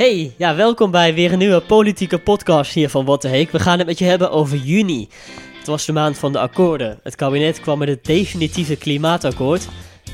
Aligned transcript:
Hey, 0.00 0.34
ja, 0.36 0.54
welkom 0.56 0.90
bij 0.90 1.14
weer 1.14 1.32
een 1.32 1.38
nieuwe 1.38 1.60
politieke 1.60 2.18
podcast 2.18 2.72
hier 2.72 2.88
van 2.88 3.04
Wat 3.04 3.22
de 3.22 3.28
Heek. 3.28 3.50
We 3.50 3.58
gaan 3.58 3.78
het 3.78 3.86
met 3.86 3.98
je 3.98 4.04
hebben 4.04 4.30
over 4.30 4.56
juni. 4.56 5.08
Het 5.58 5.66
was 5.66 5.86
de 5.86 5.92
maand 5.92 6.18
van 6.18 6.32
de 6.32 6.38
akkoorden. 6.38 7.00
Het 7.02 7.16
kabinet 7.16 7.60
kwam 7.60 7.78
met 7.78 7.88
het 7.88 8.04
definitieve 8.04 8.76
klimaatakkoord. 8.76 9.68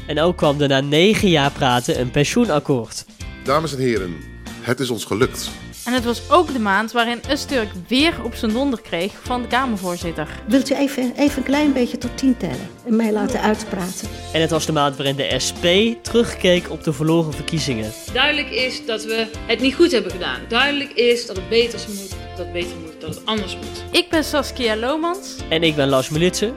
En 0.06 0.20
ook 0.20 0.36
kwam 0.36 0.60
er 0.60 0.68
na 0.68 0.80
negen 0.80 1.28
jaar 1.28 1.52
praten 1.52 2.00
een 2.00 2.10
pensioenakkoord. 2.10 3.04
Dames 3.44 3.72
en 3.74 3.78
heren, 3.78 4.16
het 4.60 4.80
is 4.80 4.90
ons 4.90 5.04
gelukt. 5.04 5.50
En 5.86 5.92
het 5.92 6.04
was 6.04 6.30
ook 6.30 6.52
de 6.52 6.58
maand 6.58 6.92
waarin 6.92 7.20
Usturk 7.30 7.68
weer 7.88 8.14
op 8.24 8.34
zijn 8.34 8.52
donder 8.52 8.80
kreeg 8.80 9.12
van 9.22 9.42
de 9.42 9.48
Kamervoorzitter. 9.48 10.28
Wilt 10.46 10.70
u 10.70 10.74
even, 10.74 11.12
even 11.16 11.38
een 11.38 11.42
klein 11.44 11.72
beetje 11.72 11.98
tot 11.98 12.18
tien 12.18 12.36
tellen 12.36 12.68
en 12.86 12.96
mij 12.96 13.12
laten 13.12 13.40
uitpraten? 13.40 14.08
En 14.32 14.40
het 14.40 14.50
was 14.50 14.66
de 14.66 14.72
maand 14.72 14.96
waarin 14.96 15.16
de 15.16 15.34
SP 15.46 15.64
terugkeek 16.02 16.70
op 16.70 16.84
de 16.84 16.92
verloren 16.92 17.32
verkiezingen. 17.32 17.92
Duidelijk 18.12 18.50
is 18.50 18.86
dat 18.86 19.04
we 19.04 19.26
het 19.46 19.60
niet 19.60 19.74
goed 19.74 19.92
hebben 19.92 20.10
gedaan. 20.12 20.40
Duidelijk 20.48 20.90
is 20.92 21.26
dat 21.26 21.36
het 21.36 21.48
beter 21.48 21.80
moet, 21.88 22.10
dat 22.10 22.38
het 22.38 22.52
beter 22.52 22.76
moet, 22.84 23.00
dat 23.00 23.14
het 23.14 23.26
anders 23.26 23.56
moet. 23.56 23.84
Ik 23.90 24.10
ben 24.10 24.24
Saskia 24.24 24.76
Lomans 24.76 25.34
En 25.48 25.62
ik 25.62 25.76
ben 25.76 25.88
Lars 25.88 26.08
Mulitsen. 26.08 26.54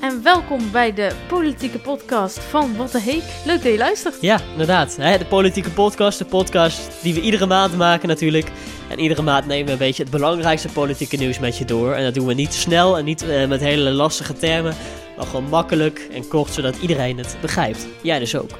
en 0.00 0.22
welkom 0.22 0.70
bij 0.70 0.94
de 0.94 1.10
politieke 1.28 1.78
podcast 1.78 2.38
van 2.38 2.76
Wat 2.76 2.92
de 2.92 3.00
Heek. 3.00 3.22
Leuk 3.44 3.62
dat 3.62 3.72
je 3.72 3.78
luistert. 3.78 4.16
Ja, 4.20 4.40
inderdaad. 4.52 4.96
Hè, 4.96 5.18
de 5.18 5.24
politieke 5.24 5.70
podcast, 5.70 6.18
de 6.18 6.24
podcast 6.24 6.80
die 7.02 7.14
we 7.14 7.20
iedere 7.20 7.46
maand 7.46 7.76
maken 7.76 8.08
natuurlijk. 8.08 8.50
En 8.90 8.98
iedere 8.98 9.22
maand 9.22 9.46
nemen 9.46 9.66
we 9.66 9.72
een 9.72 9.78
beetje 9.78 10.02
het 10.02 10.12
belangrijkste 10.12 10.68
politieke 10.68 11.16
nieuws 11.16 11.38
met 11.38 11.58
je 11.58 11.64
door. 11.64 11.92
En 11.92 12.04
dat 12.04 12.14
doen 12.14 12.26
we 12.26 12.34
niet 12.34 12.52
snel 12.52 12.98
en 12.98 13.04
niet 13.04 13.22
eh, 13.22 13.48
met 13.48 13.60
hele 13.60 13.90
lastige 13.90 14.32
termen. 14.32 14.74
Maar 15.16 15.26
gewoon 15.26 15.48
makkelijk 15.48 16.08
en 16.12 16.28
kort, 16.28 16.50
zodat 16.50 16.76
iedereen 16.76 17.18
het 17.18 17.36
begrijpt. 17.40 17.86
Jij 18.02 18.18
dus 18.18 18.36
ook. 18.36 18.50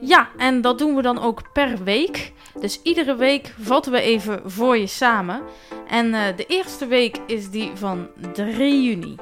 Ja, 0.00 0.28
en 0.36 0.60
dat 0.60 0.78
doen 0.78 0.94
we 0.94 1.02
dan 1.02 1.22
ook 1.22 1.52
per 1.52 1.84
week. 1.84 2.32
Dus 2.60 2.80
iedere 2.82 3.16
week 3.16 3.54
vatten 3.60 3.92
we 3.92 4.00
even 4.00 4.40
voor 4.44 4.78
je 4.78 4.86
samen. 4.86 5.42
En 5.88 6.14
eh, 6.14 6.36
de 6.36 6.46
eerste 6.46 6.86
week 6.86 7.16
is 7.26 7.50
die 7.50 7.70
van 7.74 8.08
3 8.32 8.82
juni. 8.82 9.14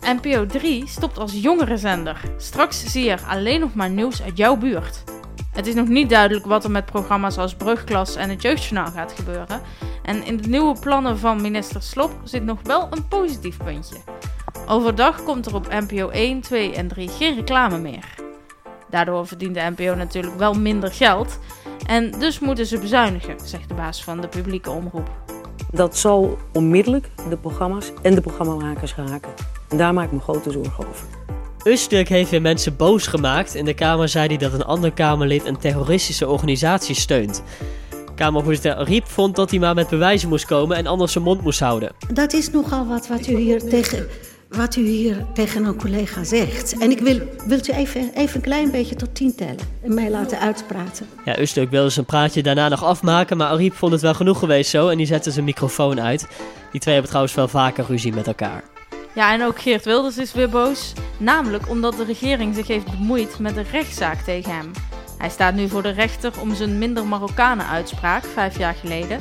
NPO 0.00 0.46
3 0.46 0.86
stopt 0.86 1.18
als 1.18 1.32
jongerenzender. 1.32 2.20
Straks 2.36 2.84
zie 2.84 3.04
je 3.04 3.20
alleen 3.20 3.60
nog 3.60 3.74
maar 3.74 3.90
nieuws 3.90 4.22
uit 4.22 4.36
jouw 4.36 4.56
buurt. 4.56 5.11
Het 5.52 5.66
is 5.66 5.74
nog 5.74 5.88
niet 5.88 6.10
duidelijk 6.10 6.46
wat 6.46 6.64
er 6.64 6.70
met 6.70 6.84
programma's 6.84 7.38
als 7.38 7.54
Brugklas 7.54 8.16
en 8.16 8.30
het 8.30 8.42
Jeugdjournaal 8.42 8.90
gaat 8.90 9.12
gebeuren. 9.12 9.60
En 10.02 10.24
in 10.24 10.36
de 10.36 10.48
nieuwe 10.48 10.78
plannen 10.80 11.18
van 11.18 11.40
minister 11.40 11.82
Slop 11.82 12.12
zit 12.24 12.44
nog 12.44 12.58
wel 12.62 12.88
een 12.90 13.08
positief 13.08 13.56
puntje. 13.56 13.96
Overdag 14.66 15.22
komt 15.22 15.46
er 15.46 15.54
op 15.54 15.68
NPO 15.70 16.08
1, 16.08 16.40
2 16.40 16.74
en 16.74 16.88
3 16.88 17.08
geen 17.08 17.34
reclame 17.34 17.78
meer. 17.78 18.14
Daardoor 18.90 19.26
verdient 19.26 19.54
de 19.54 19.72
NPO 19.76 19.94
natuurlijk 19.94 20.38
wel 20.38 20.54
minder 20.54 20.92
geld. 20.92 21.38
En 21.86 22.10
dus 22.10 22.38
moeten 22.38 22.66
ze 22.66 22.78
bezuinigen, 22.78 23.40
zegt 23.44 23.68
de 23.68 23.74
baas 23.74 24.04
van 24.04 24.20
de 24.20 24.28
publieke 24.28 24.70
omroep. 24.70 25.10
Dat 25.70 25.96
zal 25.96 26.38
onmiddellijk 26.52 27.08
de 27.28 27.36
programma's 27.36 27.92
en 28.02 28.14
de 28.14 28.20
programmamakers 28.20 28.94
raken. 28.94 29.32
En 29.68 29.76
daar 29.76 29.94
maak 29.94 30.06
ik 30.06 30.12
me 30.12 30.20
grote 30.20 30.50
zorgen 30.50 30.88
over. 30.88 31.06
Usturk 31.64 32.08
heeft 32.08 32.30
weer 32.30 32.42
mensen 32.42 32.76
boos 32.76 33.06
gemaakt. 33.06 33.54
In 33.54 33.64
de 33.64 33.74
Kamer 33.74 34.08
zei 34.08 34.26
hij 34.26 34.36
dat 34.36 34.52
een 34.52 34.64
ander 34.64 34.92
Kamerlid 34.92 35.44
een 35.44 35.58
terroristische 35.58 36.28
organisatie 36.28 36.94
steunt. 36.94 37.42
Kamervoorzitter 38.14 38.84
Riep 38.84 39.06
vond 39.06 39.36
dat 39.36 39.50
hij 39.50 39.58
maar 39.58 39.74
met 39.74 39.88
bewijzen 39.88 40.28
moest 40.28 40.46
komen 40.46 40.76
en 40.76 40.86
anders 40.86 41.12
zijn 41.12 41.24
mond 41.24 41.42
moest 41.42 41.60
houden. 41.60 41.92
Dat 42.12 42.32
is 42.32 42.50
nogal 42.50 42.86
wat 42.86 43.08
wat 43.08 43.26
u 43.26 43.36
hier 43.36 43.68
tegen, 43.68 44.06
wat 44.48 44.76
u 44.76 44.86
hier 44.86 45.26
tegen 45.34 45.64
een 45.64 45.76
collega 45.76 46.24
zegt. 46.24 46.78
En 46.78 46.90
ik 46.90 46.98
wil, 46.98 47.20
wilt 47.46 47.68
u 47.68 47.72
even, 47.72 48.10
even 48.14 48.36
een 48.36 48.42
klein 48.42 48.70
beetje 48.70 48.94
tot 48.94 49.14
tien 49.14 49.34
tellen 49.34 49.56
en 49.82 49.94
mij 49.94 50.10
laten 50.10 50.38
uitpraten? 50.38 51.06
Ja, 51.24 51.38
Usturk 51.38 51.70
wilde 51.70 51.90
zijn 51.90 52.06
praatje 52.06 52.42
daarna 52.42 52.68
nog 52.68 52.84
afmaken, 52.84 53.36
maar 53.36 53.48
Ariep 53.48 53.74
vond 53.74 53.92
het 53.92 54.00
wel 54.00 54.14
genoeg 54.14 54.38
geweest 54.38 54.70
zo 54.70 54.88
en 54.88 54.96
die 54.96 55.06
zette 55.06 55.30
zijn 55.30 55.44
microfoon 55.44 56.00
uit. 56.00 56.26
Die 56.70 56.80
twee 56.80 56.92
hebben 56.94 57.10
trouwens 57.10 57.36
wel 57.36 57.48
vaker 57.48 57.84
ruzie 57.88 58.12
met 58.12 58.26
elkaar. 58.26 58.71
Ja, 59.14 59.32
en 59.32 59.42
ook 59.42 59.60
Geert 59.60 59.84
Wilders 59.84 60.18
is 60.18 60.32
weer 60.32 60.48
boos. 60.48 60.92
Namelijk 61.18 61.68
omdat 61.68 61.96
de 61.96 62.04
regering 62.04 62.54
zich 62.54 62.66
heeft 62.66 62.90
bemoeid 62.90 63.38
met 63.38 63.54
de 63.54 63.62
rechtszaak 63.62 64.20
tegen 64.20 64.54
hem. 64.54 64.70
Hij 65.18 65.30
staat 65.30 65.54
nu 65.54 65.68
voor 65.68 65.82
de 65.82 65.90
rechter 65.90 66.32
om 66.40 66.54
zijn 66.54 66.78
minder 66.78 67.06
Marokkanen 67.06 67.66
uitspraak, 67.66 68.24
vijf 68.24 68.58
jaar 68.58 68.74
geleden. 68.74 69.20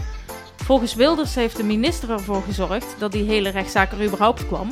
Volgens 0.56 0.96
Wilders 0.96 1.36
heeft 1.36 1.58
de 1.58 1.64
minister 1.64 2.10
ervoor 2.10 2.42
gezorgd 2.42 2.96
dat 2.98 3.12
die 3.12 3.24
hele 3.24 3.50
rechtszaak 3.50 3.92
er 3.92 4.06
überhaupt 4.06 4.48
kwam. 4.48 4.70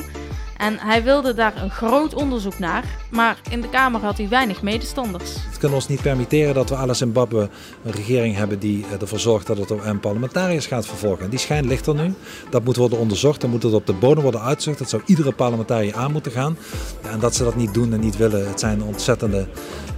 En 0.60 0.78
hij 0.80 1.04
wilde 1.04 1.34
daar 1.34 1.62
een 1.62 1.70
groot 1.70 2.14
onderzoek 2.14 2.60
naar, 2.60 2.84
maar 3.12 3.38
in 3.50 3.62
de 3.62 3.70
Kamer 3.70 4.02
had 4.02 4.18
hij 4.18 4.30
weinig 4.30 4.62
medestanders. 4.62 5.34
Het 5.34 5.58
kunnen 5.58 5.78
ons 5.78 5.88
niet 5.88 6.02
permitteren 6.02 6.54
dat 6.54 6.70
we 6.70 6.76
alle 6.76 6.94
Zimbabwe 6.94 7.50
een 7.84 7.92
regering 7.92 8.36
hebben 8.36 8.60
die 8.60 8.86
eh, 8.86 9.02
ervoor 9.02 9.20
zorgt 9.20 9.48
dat 9.48 9.58
het 9.58 9.72
OM 9.72 10.00
parlementariërs 10.00 10.66
gaat 10.66 10.86
vervolgen. 10.86 11.30
Die 11.30 11.40
schijn 11.40 11.68
ligt 11.68 11.88
er 11.88 11.96
nu. 11.96 12.14
Dat 12.50 12.64
moet 12.64 12.76
worden 12.76 13.00
onderzocht. 13.00 13.42
Dan 13.42 13.50
moet 13.50 13.64
het 13.64 13.74
op 13.74 13.86
de 13.86 13.94
bodem 13.94 14.24
worden 14.24 14.42
uitgezocht. 14.42 14.80
Dat 14.80 14.90
zou 14.90 15.02
iedere 15.06 15.32
parlementariër 15.32 15.96
aan 15.96 16.12
moeten 16.12 16.32
gaan. 16.32 16.58
Ja, 17.04 17.10
en 17.10 17.20
dat 17.20 17.36
ze 17.36 17.44
dat 17.44 17.56
niet 17.56 17.74
doen 17.74 17.94
en 17.94 18.00
niet 18.00 18.18
willen, 18.18 18.48
het 18.48 18.60
zijn 18.60 18.84
ontzettende 18.84 19.48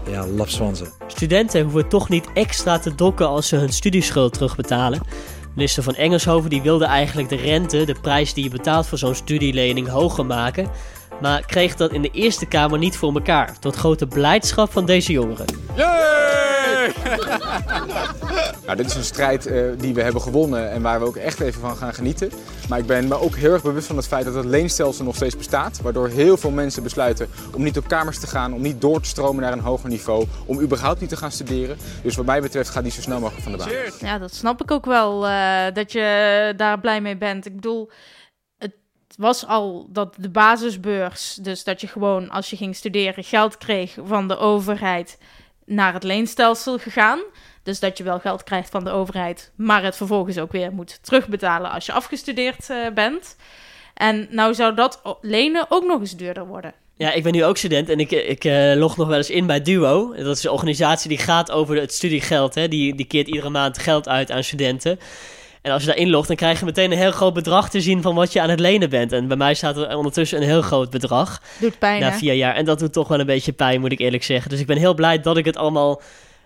ja, 0.09 0.27
lapswansen. 0.27 0.87
Studenten 1.07 1.63
hoeven 1.63 1.87
toch 1.87 2.09
niet 2.09 2.27
extra 2.33 2.79
te 2.79 2.95
dokken 2.95 3.27
als 3.27 3.47
ze 3.47 3.55
hun 3.55 3.73
studieschuld 3.73 4.33
terugbetalen. 4.33 5.01
Minister 5.55 5.83
van 5.83 5.95
Engelshoven 5.95 6.49
die 6.49 6.61
wilde 6.61 6.85
eigenlijk 6.85 7.29
de 7.29 7.35
rente, 7.35 7.85
de 7.85 7.95
prijs 8.01 8.33
die 8.33 8.43
je 8.43 8.49
betaalt 8.49 8.87
voor 8.87 8.97
zo'n 8.97 9.15
studielening, 9.15 9.87
hoger 9.87 10.25
maken. 10.25 10.69
Maar 11.21 11.45
kreeg 11.45 11.75
dat 11.75 11.91
in 11.91 12.01
de 12.01 12.11
Eerste 12.11 12.45
Kamer 12.45 12.79
niet 12.79 12.97
voor 12.97 13.13
elkaar. 13.13 13.59
Tot 13.59 13.75
grote 13.75 14.07
blijdschap 14.07 14.71
van 14.71 14.85
deze 14.85 15.11
jongeren. 15.11 15.45
Nou, 18.65 18.77
dit 18.77 18.85
is 18.85 18.95
een 18.95 19.03
strijd 19.03 19.45
eh, 19.45 19.63
die 19.77 19.93
we 19.93 20.01
hebben 20.01 20.21
gewonnen 20.21 20.71
en 20.71 20.81
waar 20.81 20.99
we 20.99 21.05
ook 21.05 21.15
echt 21.15 21.39
even 21.39 21.61
van 21.61 21.75
gaan 21.75 21.93
genieten. 21.93 22.31
Maar 22.69 22.79
ik 22.79 22.85
ben 22.85 23.07
me 23.07 23.19
ook 23.19 23.35
heel 23.35 23.51
erg 23.51 23.63
bewust 23.63 23.87
van 23.87 23.95
het 23.95 24.07
feit 24.07 24.25
dat 24.25 24.33
het 24.33 24.45
leenstelsel 24.45 25.05
nog 25.05 25.15
steeds 25.15 25.37
bestaat. 25.37 25.81
Waardoor 25.81 26.07
heel 26.07 26.37
veel 26.37 26.51
mensen 26.51 26.83
besluiten 26.83 27.29
om 27.55 27.63
niet 27.63 27.77
op 27.77 27.87
kamers 27.87 28.19
te 28.19 28.27
gaan, 28.27 28.53
om 28.53 28.61
niet 28.61 28.81
door 28.81 29.01
te 29.01 29.09
stromen 29.09 29.41
naar 29.41 29.51
een 29.51 29.59
hoger 29.59 29.89
niveau. 29.89 30.27
Om 30.45 30.59
überhaupt 30.61 30.99
niet 30.99 31.09
te 31.09 31.17
gaan 31.17 31.31
studeren. 31.31 31.77
Dus 32.03 32.15
wat 32.15 32.25
mij 32.25 32.41
betreft 32.41 32.69
gaat 32.69 32.83
die 32.83 32.91
zo 32.91 33.01
snel 33.01 33.19
mogelijk 33.19 33.43
van 33.43 33.51
de 33.51 33.57
baan. 33.57 34.09
Ja, 34.09 34.17
dat 34.17 34.33
snap 34.33 34.61
ik 34.61 34.71
ook 34.71 34.85
wel, 34.85 35.27
eh, 35.27 35.73
dat 35.73 35.91
je 35.91 36.53
daar 36.57 36.79
blij 36.79 37.01
mee 37.01 37.17
bent. 37.17 37.45
Ik 37.45 37.55
bedoel, 37.55 37.89
het 38.57 38.73
was 39.17 39.47
al 39.47 39.87
dat 39.89 40.15
de 40.17 40.29
basisbeurs, 40.29 41.39
dus 41.41 41.63
dat 41.63 41.81
je 41.81 41.87
gewoon 41.87 42.29
als 42.29 42.49
je 42.49 42.55
ging 42.55 42.75
studeren 42.75 43.23
geld 43.23 43.57
kreeg 43.57 43.97
van 44.03 44.27
de 44.27 44.37
overheid 44.37 45.17
naar 45.71 45.93
het 45.93 46.03
leenstelsel 46.03 46.77
gegaan. 46.77 47.19
Dus 47.63 47.79
dat 47.79 47.97
je 47.97 48.03
wel 48.03 48.19
geld 48.19 48.43
krijgt 48.43 48.69
van 48.69 48.83
de 48.83 48.89
overheid, 48.89 49.51
maar 49.55 49.83
het 49.83 49.95
vervolgens 49.95 50.37
ook 50.37 50.51
weer 50.51 50.71
moet 50.71 50.99
terugbetalen 51.03 51.71
als 51.71 51.85
je 51.85 51.91
afgestudeerd 51.91 52.69
eh, 52.69 52.77
bent. 52.93 53.35
En 53.93 54.27
nou 54.29 54.53
zou 54.53 54.75
dat 54.75 55.01
lenen 55.21 55.65
ook 55.69 55.85
nog 55.85 55.99
eens 55.99 56.15
duurder 56.15 56.47
worden. 56.47 56.73
Ja, 56.95 57.11
ik 57.11 57.23
ben 57.23 57.31
nu 57.31 57.43
ook 57.45 57.57
student 57.57 57.89
en 57.89 57.99
ik, 57.99 58.11
ik 58.11 58.43
eh, 58.43 58.73
log 58.75 58.97
nog 58.97 59.07
wel 59.07 59.17
eens 59.17 59.29
in 59.29 59.45
bij 59.45 59.61
Duo. 59.61 60.13
Dat 60.15 60.37
is 60.37 60.43
een 60.43 60.51
organisatie 60.51 61.09
die 61.09 61.17
gaat 61.17 61.51
over 61.51 61.75
het 61.75 61.93
studiegeld. 61.93 62.55
Hè. 62.55 62.67
Die, 62.67 62.95
die 62.95 63.05
keert 63.05 63.27
iedere 63.27 63.49
maand 63.49 63.77
geld 63.77 64.07
uit 64.07 64.31
aan 64.31 64.43
studenten. 64.43 64.99
En 65.61 65.71
als 65.71 65.81
je 65.81 65.87
daarin 65.87 66.09
logt, 66.09 66.27
dan 66.27 66.35
krijg 66.35 66.59
je 66.59 66.65
meteen 66.65 66.91
een 66.91 66.97
heel 66.97 67.11
groot 67.11 67.33
bedrag 67.33 67.69
te 67.69 67.81
zien 67.81 68.01
van 68.01 68.15
wat 68.15 68.33
je 68.33 68.41
aan 68.41 68.49
het 68.49 68.59
lenen 68.59 68.89
bent. 68.89 69.11
En 69.11 69.27
bij 69.27 69.37
mij 69.37 69.53
staat 69.53 69.77
er 69.77 69.95
ondertussen 69.97 70.41
een 70.41 70.47
heel 70.47 70.61
groot 70.61 70.89
bedrag 70.89 71.41
Doet 71.59 71.79
pijn, 71.79 72.01
na 72.01 72.11
vier 72.13 72.33
jaar. 72.33 72.55
En 72.55 72.65
dat 72.65 72.79
doet 72.79 72.93
toch 72.93 73.07
wel 73.07 73.19
een 73.19 73.25
beetje 73.25 73.51
pijn, 73.51 73.81
moet 73.81 73.91
ik 73.91 73.99
eerlijk 73.99 74.23
zeggen. 74.23 74.49
Dus 74.49 74.59
ik 74.59 74.65
ben 74.65 74.77
heel 74.77 74.93
blij 74.93 75.21
dat 75.21 75.37
ik 75.37 75.45
het 75.45 75.57
allemaal 75.57 76.01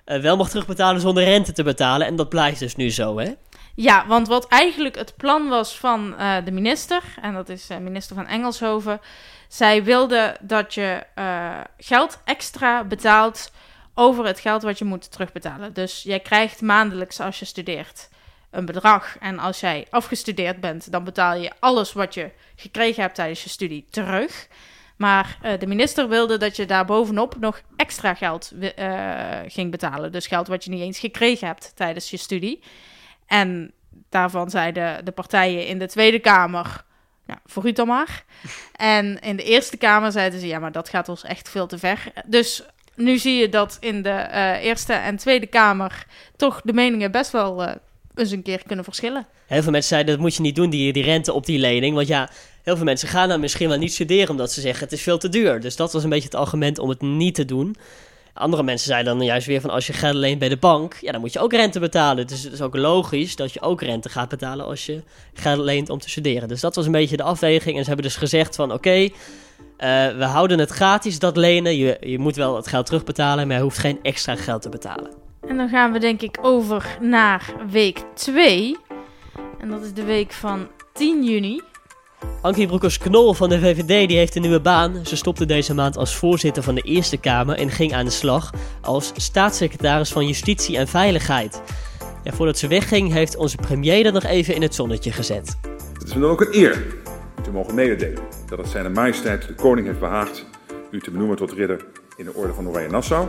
eh, 0.05 0.19
wel 0.19 0.37
mag 0.37 0.49
terugbetalen 0.49 1.01
zonder 1.01 1.23
rente 1.23 1.51
te 1.51 1.63
betalen. 1.63 2.07
En 2.07 2.15
dat 2.15 2.29
blijft 2.29 2.59
dus 2.59 2.75
nu 2.75 2.91
zo, 2.91 3.19
hè? 3.19 3.31
Ja, 3.75 4.07
want 4.07 4.27
wat 4.27 4.47
eigenlijk 4.47 4.95
het 4.95 5.13
plan 5.17 5.49
was 5.49 5.77
van 5.77 6.17
eh, 6.17 6.35
de 6.45 6.51
minister, 6.51 7.01
en 7.21 7.33
dat 7.33 7.49
is 7.49 7.69
eh, 7.69 7.77
minister 7.77 8.15
van 8.15 8.27
Engelshoven, 8.27 9.01
zij 9.47 9.83
wilde 9.83 10.35
dat 10.41 10.73
je 10.73 11.03
geld 11.77 12.19
extra 12.25 12.83
betaalt 12.83 13.51
over 13.93 14.25
het 14.25 14.39
geld 14.39 14.63
wat 14.63 14.77
je 14.77 14.85
moet 14.85 15.11
terugbetalen. 15.11 15.73
Dus 15.73 16.03
jij 16.03 16.19
krijgt 16.19 16.61
maandelijks 16.61 17.19
als 17.19 17.39
je 17.39 17.45
studeert 17.45 18.09
een 18.56 18.66
bedrag. 18.66 19.18
En 19.19 19.40
als 19.40 19.60
jij 19.60 19.88
afgestudeerd 19.90 20.60
bent, 20.60 20.92
dan 20.92 21.04
betaal 21.04 21.36
je 21.36 21.52
alles 21.60 21.94
wat 21.94 22.13
je 22.13 22.31
gekregen 22.56 23.02
hebt 23.02 23.16
tijdens 23.16 23.44
je 23.44 23.50
studie 23.50 23.86
terug. 23.90 24.48
Maar 24.96 25.38
eh, 25.42 25.60
de 25.60 25.68
minister 25.68 26.07
wilde 26.07 26.38
dat 26.38 26.56
je 26.56 26.66
daar 26.66 26.86
bovenop 26.86 27.36
nog 27.40 27.62
extra 27.75 28.13
geld 28.13 28.52
eh, 28.75 29.19
ging 29.48 29.72
betalen. 29.72 30.12
Dus 30.12 30.28
geld 30.28 30.48
wat 30.48 30.63
je 30.63 30.69
niet 30.69 30.81
eens 30.81 31.00
gekregen 31.00 31.48
hebt 31.48 31.72
tijdens 31.75 32.10
je 32.10 32.18
studie. 32.18 32.63
En 33.25 33.72
daarvan 34.10 34.50
zeiden 34.50 35.06
de 35.06 35.12
partijen 35.12 35.68
in 35.68 35.80
de 35.80 35.88
Tweede 35.88 36.19
Kamer, 36.19 36.84
nou, 37.25 37.40
voor 37.46 37.66
u 37.66 37.72
dan 37.72 37.88
maar. 37.88 38.24
En 38.75 39.19
in 39.19 39.36
de 39.36 39.44
Eerste 39.44 39.78
Kamer 39.78 40.12
zeiden 40.12 40.40
ze, 40.40 40.48
ja, 40.48 40.60
maar 40.60 40.72
dat 40.72 40.90
gaat 40.90 41.10
ons 41.10 41.24
echt 41.24 41.50
veel 41.50 41.68
te 41.68 41.78
ver. 41.78 42.12
Dus 42.25 42.63
nu 42.96 43.18
zie 43.18 43.36
je 43.38 43.50
dat 43.50 43.78
in 43.80 44.02
de 44.02 44.10
eh, 44.10 44.63
Eerste 44.63 44.94
en 44.94 45.16
Tweede 45.16 45.48
Kamer 45.48 46.06
toch 46.36 46.62
de 46.63 46.74
meningen 46.74 47.12
best 47.12 47.31
wel 47.31 47.80
een 48.15 48.41
keer 48.41 48.62
kunnen 48.65 48.85
verschillen. 48.85 49.27
Heel 49.45 49.62
veel 49.62 49.71
mensen 49.71 49.89
zeiden 49.89 50.13
dat 50.13 50.23
moet 50.23 50.35
je 50.35 50.41
niet 50.41 50.56
doen, 50.56 50.69
die, 50.69 50.94
die 50.94 51.03
rente 51.03 51.33
op 51.33 51.45
die 51.45 51.59
lening. 51.59 51.95
Want 51.95 52.07
ja, 52.07 52.29
heel 52.63 52.75
veel 52.75 52.85
mensen 52.85 53.07
gaan 53.07 53.29
dan 53.29 53.39
misschien 53.39 53.69
wel 53.69 53.77
niet 53.77 53.94
studeren 53.94 54.29
omdat 54.29 54.51
ze 54.51 54.62
zeggen 54.62 54.83
het 54.83 54.94
is 54.94 55.01
veel 55.01 55.17
te 55.17 55.29
duur. 55.29 55.59
Dus 55.59 55.75
dat 55.75 55.94
was 55.94 56.03
een 56.03 56.09
beetje 56.09 56.29
het 56.29 56.35
argument 56.35 56.79
om 56.79 56.89
het 56.89 57.01
niet 57.01 57.35
te 57.35 57.45
doen. 57.45 57.75
Andere 58.33 58.63
mensen 58.63 58.88
zeiden 58.88 59.17
dan 59.17 59.25
juist 59.25 59.47
weer 59.47 59.62
van 59.62 59.69
als 59.69 59.88
je 59.88 59.94
geld 59.94 60.15
leent 60.15 60.39
bij 60.39 60.50
de 60.50 60.57
bank, 60.57 60.97
ja, 61.01 61.12
dan 61.12 61.21
moet 61.21 61.33
je 61.33 61.39
ook 61.39 61.53
rente 61.53 61.79
betalen. 61.79 62.27
Dus 62.27 62.44
het 62.44 62.53
is 62.53 62.62
ook 62.62 62.75
logisch 62.75 63.35
dat 63.35 63.53
je 63.53 63.62
ook 63.62 63.81
rente 63.81 64.09
gaat 64.09 64.29
betalen 64.29 64.65
als 64.65 64.85
je 64.85 65.01
geld 65.33 65.59
leent 65.59 65.89
om 65.89 66.00
te 66.00 66.09
studeren. 66.09 66.47
Dus 66.47 66.61
dat 66.61 66.75
was 66.75 66.85
een 66.85 66.91
beetje 66.91 67.18
de 67.18 67.23
afweging. 67.23 67.75
En 67.75 67.81
ze 67.81 67.88
hebben 67.88 68.06
dus 68.06 68.15
gezegd 68.15 68.56
van 68.56 68.73
oké, 68.73 68.89
eh, 68.89 69.09
we 70.18 70.23
houden 70.23 70.59
het 70.59 70.69
gratis, 70.69 71.19
dat 71.19 71.38
lenen. 71.38 71.77
Je, 71.77 71.97
je 72.01 72.19
moet 72.19 72.35
wel 72.35 72.56
het 72.56 72.68
geld 72.68 72.85
terugbetalen, 72.85 73.47
maar 73.47 73.57
je 73.57 73.63
hoeft 73.63 73.77
geen 73.77 74.00
extra 74.01 74.35
geld 74.35 74.61
te 74.61 74.69
betalen. 74.69 75.25
En 75.47 75.57
dan 75.57 75.69
gaan 75.69 75.92
we 75.92 76.00
denk 76.00 76.21
ik 76.21 76.38
over 76.42 76.97
naar 77.01 77.53
week 77.71 78.03
2. 78.13 78.77
En 79.59 79.69
dat 79.69 79.83
is 79.83 79.94
de 79.94 80.03
week 80.03 80.31
van 80.31 80.68
10 80.94 81.24
juni. 81.24 81.62
Ankie 82.42 82.68
Broekers-Knol 82.68 83.33
van 83.33 83.50
de 83.50 83.59
VVD 83.59 84.07
die 84.07 84.18
heeft 84.18 84.36
een 84.36 84.42
nieuwe 84.42 84.62
baan. 84.62 85.06
Ze 85.06 85.15
stopte 85.15 85.45
deze 85.45 85.74
maand 85.74 85.97
als 85.97 86.15
voorzitter 86.15 86.63
van 86.63 86.75
de 86.75 86.81
Eerste 86.81 87.18
Kamer 87.18 87.57
en 87.57 87.69
ging 87.69 87.94
aan 87.94 88.06
de 88.06 88.12
slag 88.12 88.53
als 88.81 89.12
staatssecretaris 89.15 90.12
van 90.12 90.27
Justitie 90.27 90.77
en 90.77 90.88
Veiligheid. 90.88 91.62
Ja, 92.24 92.31
voordat 92.31 92.57
ze 92.57 92.68
wegging 92.68 93.12
heeft 93.12 93.36
onze 93.36 93.57
premier 93.57 94.03
dat 94.03 94.13
nog 94.13 94.24
even 94.24 94.56
in 94.56 94.62
het 94.62 94.75
zonnetje 94.75 95.12
gezet. 95.12 95.57
Het 95.94 96.07
is 96.07 96.13
me 96.13 96.21
dan 96.21 96.30
ook 96.30 96.42
een 96.42 96.56
eer 96.56 96.86
u 97.39 97.42
te 97.44 97.51
mogen 97.51 97.75
mededelen 97.75 98.24
dat 98.47 98.57
het 98.57 98.68
zijn 98.68 98.92
majesteit 98.92 99.47
de 99.47 99.53
koning 99.53 99.88
heeft 99.88 100.00
behaagd 100.00 100.45
u 100.92 101.00
te 101.00 101.12
benoemen 101.12 101.38
tot 101.38 101.51
ridder 101.51 101.86
in 102.18 102.25
de 102.25 102.33
orde 102.33 102.53
van 102.53 102.68
Oranje 102.68 102.89
Nassau. 102.89 103.27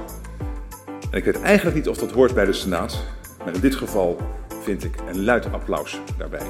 En 1.17 1.23
ik 1.23 1.33
weet 1.33 1.43
eigenlijk 1.43 1.77
niet 1.77 1.89
of 1.89 1.99
dat 1.99 2.13
hoort 2.13 2.35
bij 2.35 2.45
de 2.45 2.53
Senaat, 2.53 3.05
maar 3.45 3.55
in 3.55 3.61
dit 3.61 3.75
geval 3.75 4.17
vind 4.63 4.85
ik 4.85 4.95
een 5.09 5.25
luid 5.25 5.53
applaus 5.53 6.01
daarbij 6.19 6.47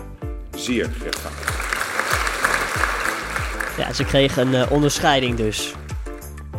zeer 0.56 0.90
rechtvaardig. 1.02 1.64
Ja, 3.78 3.92
ze 3.92 4.04
kreeg 4.04 4.36
een 4.36 4.52
uh, 4.52 4.70
onderscheiding 4.70 5.36
dus. 5.36 5.74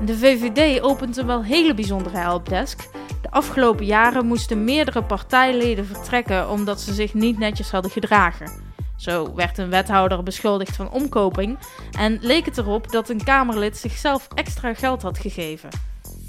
De 0.05 0.17
VVD 0.17 0.81
opent 0.81 1.17
een 1.17 1.25
wel 1.25 1.43
hele 1.43 1.73
bijzondere 1.73 2.17
helpdesk. 2.17 2.89
De 3.21 3.31
afgelopen 3.31 3.85
jaren 3.85 4.25
moesten 4.25 4.63
meerdere 4.63 5.03
partijleden 5.03 5.85
vertrekken 5.85 6.49
omdat 6.49 6.81
ze 6.81 6.93
zich 6.93 7.13
niet 7.13 7.39
netjes 7.39 7.71
hadden 7.71 7.91
gedragen. 7.91 8.51
Zo 8.97 9.35
werd 9.35 9.57
een 9.57 9.69
wethouder 9.69 10.23
beschuldigd 10.23 10.75
van 10.75 10.91
omkoping 10.91 11.57
en 11.91 12.17
leek 12.21 12.45
het 12.45 12.57
erop 12.57 12.91
dat 12.91 13.09
een 13.09 13.23
Kamerlid 13.23 13.77
zichzelf 13.77 14.27
extra 14.35 14.73
geld 14.73 15.01
had 15.01 15.19
gegeven. 15.19 15.69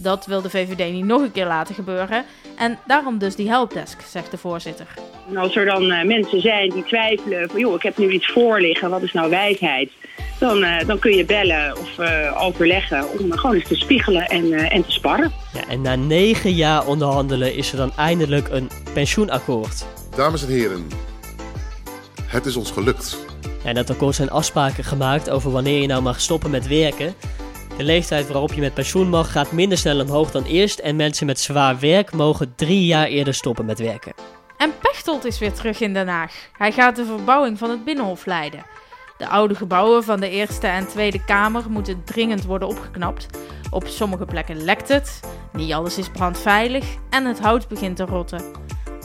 Dat 0.01 0.27
wil 0.27 0.43
de 0.43 0.51
VVD 0.51 0.93
niet 0.93 1.05
nog 1.05 1.23
een 1.23 1.33
keer 1.33 1.47
laten 1.47 1.75
gebeuren 1.75 2.25
en 2.57 2.79
daarom 2.87 3.19
dus 3.19 3.37
die 3.37 3.49
helpdesk, 3.49 4.01
zegt 4.01 4.31
de 4.31 4.39
voorzitter. 4.39 4.87
Als 5.37 5.57
er 5.57 5.65
dan 5.65 5.83
uh, 5.83 6.03
mensen 6.03 6.41
zijn 6.41 6.71
die 6.71 6.85
twijfelen 6.85 7.51
van 7.51 7.61
joh, 7.61 7.75
ik 7.75 7.83
heb 7.83 7.99
nu 7.99 8.11
iets 8.11 8.33
voor 8.33 8.61
liggen, 8.61 8.91
wat 8.91 9.03
is 9.03 9.13
nou 9.13 9.31
wijsheid? 9.31 9.91
Dan, 10.39 10.63
uh, 10.63 10.77
dan 10.87 10.99
kun 10.99 11.17
je 11.17 11.25
bellen 11.25 11.79
of 11.79 11.99
uh, 11.99 12.43
overleggen 12.43 13.19
om 13.19 13.33
gewoon 13.33 13.57
eens 13.57 13.69
te 13.69 13.75
spiegelen 13.75 14.27
en, 14.27 14.53
en 14.53 14.85
te 14.85 14.93
sparren. 14.93 15.33
Ja, 15.53 15.69
en 15.69 15.83
na 15.83 15.95
negen 15.95 16.53
jaar 16.53 16.87
onderhandelen 16.87 17.55
is 17.55 17.71
er 17.71 17.77
dan 17.77 17.93
eindelijk 17.97 18.49
een 18.49 18.71
pensioenakkoord. 18.95 19.87
Dames 20.17 20.43
en 20.43 20.49
heren, 20.49 20.87
het 22.25 22.47
is 22.47 22.57
ons 22.57 22.71
gelukt. 22.71 23.19
In 23.65 23.75
dat 23.75 23.91
akkoord 23.91 24.15
zijn 24.15 24.31
afspraken 24.31 24.85
gemaakt 24.85 25.31
over 25.31 25.51
wanneer 25.51 25.81
je 25.81 25.87
nou 25.87 26.03
mag 26.03 26.21
stoppen 26.21 26.51
met 26.51 26.67
werken. 26.67 27.15
De 27.79 27.85
leeftijd 27.85 28.29
waarop 28.29 28.53
je 28.53 28.61
met 28.61 28.75
pensioen 28.75 29.09
mag 29.09 29.33
gaat 29.33 29.53
minder 29.53 29.79
snel 29.79 30.01
omhoog 30.01 30.31
dan 30.31 30.45
eerst. 30.45 30.79
En 30.79 30.97
mensen 30.97 31.27
met 31.27 31.41
zwaar 31.41 31.79
werk 31.79 32.13
mogen 32.13 32.53
drie 32.55 32.87
jaar 32.87 33.07
eerder 33.07 33.35
stoppen 33.35 33.65
met 33.65 33.79
werken. 33.79 34.13
En 34.57 34.73
Pechtold 34.81 35.25
is 35.25 35.39
weer 35.39 35.53
terug 35.53 35.81
in 35.81 35.93
Den 35.93 36.09
Haag. 36.09 36.49
Hij 36.53 36.73
gaat 36.73 36.97
de 36.97 37.05
verbouwing 37.05 37.59
van 37.59 37.71
het 37.71 37.85
Binnenhof 37.85 38.27
leiden. 38.27 38.65
De 39.19 39.29
oude 39.29 39.55
gebouwen 39.55 40.05
van 40.05 40.21
de 40.21 40.31
Eerste 40.31 40.67
en 40.67 40.89
Tweede 40.89 41.25
Kamer 41.25 41.71
moeten 41.71 42.05
dringend 42.05 42.45
worden 42.45 42.69
opgeknapt. 42.69 43.27
Op 43.71 43.87
sommige 43.87 44.25
plekken 44.25 44.65
lekt 44.65 44.89
het, 44.89 45.21
niet 45.53 45.73
alles 45.73 45.99
is 45.99 46.09
brandveilig 46.09 46.85
en 47.11 47.25
het 47.25 47.41
hout 47.41 47.69
begint 47.69 47.97
te 47.97 48.05
rotten. 48.05 48.43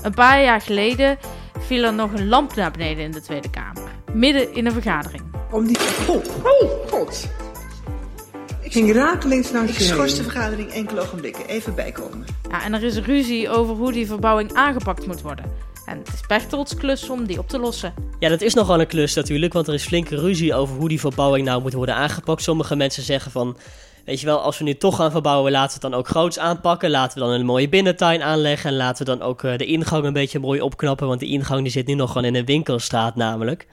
Een 0.01 0.13
paar 0.13 0.43
jaar 0.43 0.61
geleden 0.61 1.17
viel 1.59 1.83
er 1.83 1.93
nog 1.93 2.13
een 2.13 2.27
lamp 2.27 2.55
naar 2.55 2.71
beneden 2.71 3.03
in 3.03 3.11
de 3.11 3.21
Tweede 3.21 3.49
Kamer, 3.49 3.91
midden 4.13 4.53
in 4.53 4.65
een 4.65 4.71
vergadering. 4.71 5.23
Om 5.51 5.65
die... 5.65 5.77
Oh, 6.07 6.23
oh 6.43 6.89
god! 6.89 7.42
Ging 8.73 8.93
rakelings 8.93 9.51
naar 9.51 9.63
Ik 9.63 9.79
schors 9.79 10.15
de 10.15 10.23
vergadering 10.23 10.71
enkele 10.71 11.01
ogenblikken. 11.01 11.47
Even 11.47 11.75
bijkomen. 11.75 12.25
Ja, 12.49 12.63
en 12.63 12.73
er 12.73 12.83
is 12.83 12.97
ruzie 12.97 13.49
over 13.49 13.75
hoe 13.75 13.91
die 13.91 14.07
verbouwing 14.07 14.53
aangepakt 14.53 15.07
moet 15.07 15.21
worden. 15.21 15.45
En 15.85 15.97
het 15.97 16.07
is 16.13 16.21
Pechtold's 16.27 16.75
klus 16.75 17.09
om 17.09 17.25
die 17.25 17.39
op 17.39 17.49
te 17.49 17.59
lossen. 17.59 17.93
Ja, 18.19 18.29
dat 18.29 18.41
is 18.41 18.53
nogal 18.53 18.79
een 18.79 18.87
klus 18.87 19.13
natuurlijk, 19.13 19.53
want 19.53 19.67
er 19.67 19.73
is 19.73 19.85
flinke 19.85 20.15
ruzie 20.15 20.53
over 20.53 20.75
hoe 20.75 20.89
die 20.89 20.99
verbouwing 20.99 21.45
nou 21.45 21.61
moet 21.61 21.73
worden 21.73 21.95
aangepakt. 21.95 22.41
Sommige 22.41 22.75
mensen 22.75 23.03
zeggen 23.03 23.31
van, 23.31 23.57
weet 24.05 24.19
je 24.19 24.25
wel, 24.25 24.39
als 24.39 24.57
we 24.57 24.63
nu 24.63 24.75
toch 24.75 24.95
gaan 24.95 25.11
verbouwen, 25.11 25.51
laten 25.51 25.67
we 25.67 25.73
het 25.73 25.91
dan 25.91 25.99
ook 25.99 26.07
groots 26.07 26.39
aanpakken. 26.39 26.89
Laten 26.89 27.19
we 27.19 27.25
dan 27.25 27.33
een 27.33 27.45
mooie 27.45 27.69
binnentuin 27.69 28.23
aanleggen 28.23 28.69
en 28.69 28.75
laten 28.75 29.05
we 29.05 29.17
dan 29.17 29.27
ook 29.27 29.43
uh, 29.43 29.57
de 29.57 29.65
ingang 29.65 30.03
een 30.05 30.13
beetje 30.13 30.39
mooi 30.39 30.61
opknappen, 30.61 31.07
want 31.07 31.19
de 31.19 31.25
ingang 31.25 31.61
die 31.61 31.71
zit 31.71 31.87
nu 31.87 31.93
nog 31.93 32.11
gewoon 32.11 32.27
in 32.27 32.35
een 32.35 32.45
winkelstraat 32.45 33.15
namelijk. 33.15 33.67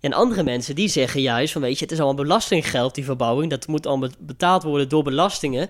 En 0.00 0.12
andere 0.12 0.42
mensen 0.42 0.74
die 0.74 0.88
zeggen 0.88 1.20
juist 1.20 1.52
van, 1.52 1.62
weet 1.62 1.78
je, 1.78 1.84
het 1.84 1.92
is 1.92 2.00
allemaal 2.00 2.24
belastinggeld, 2.24 2.94
die 2.94 3.04
verbouwing. 3.04 3.50
Dat 3.50 3.66
moet 3.66 3.86
allemaal 3.86 4.10
betaald 4.18 4.62
worden 4.62 4.88
door 4.88 5.02
belastingen. 5.02 5.68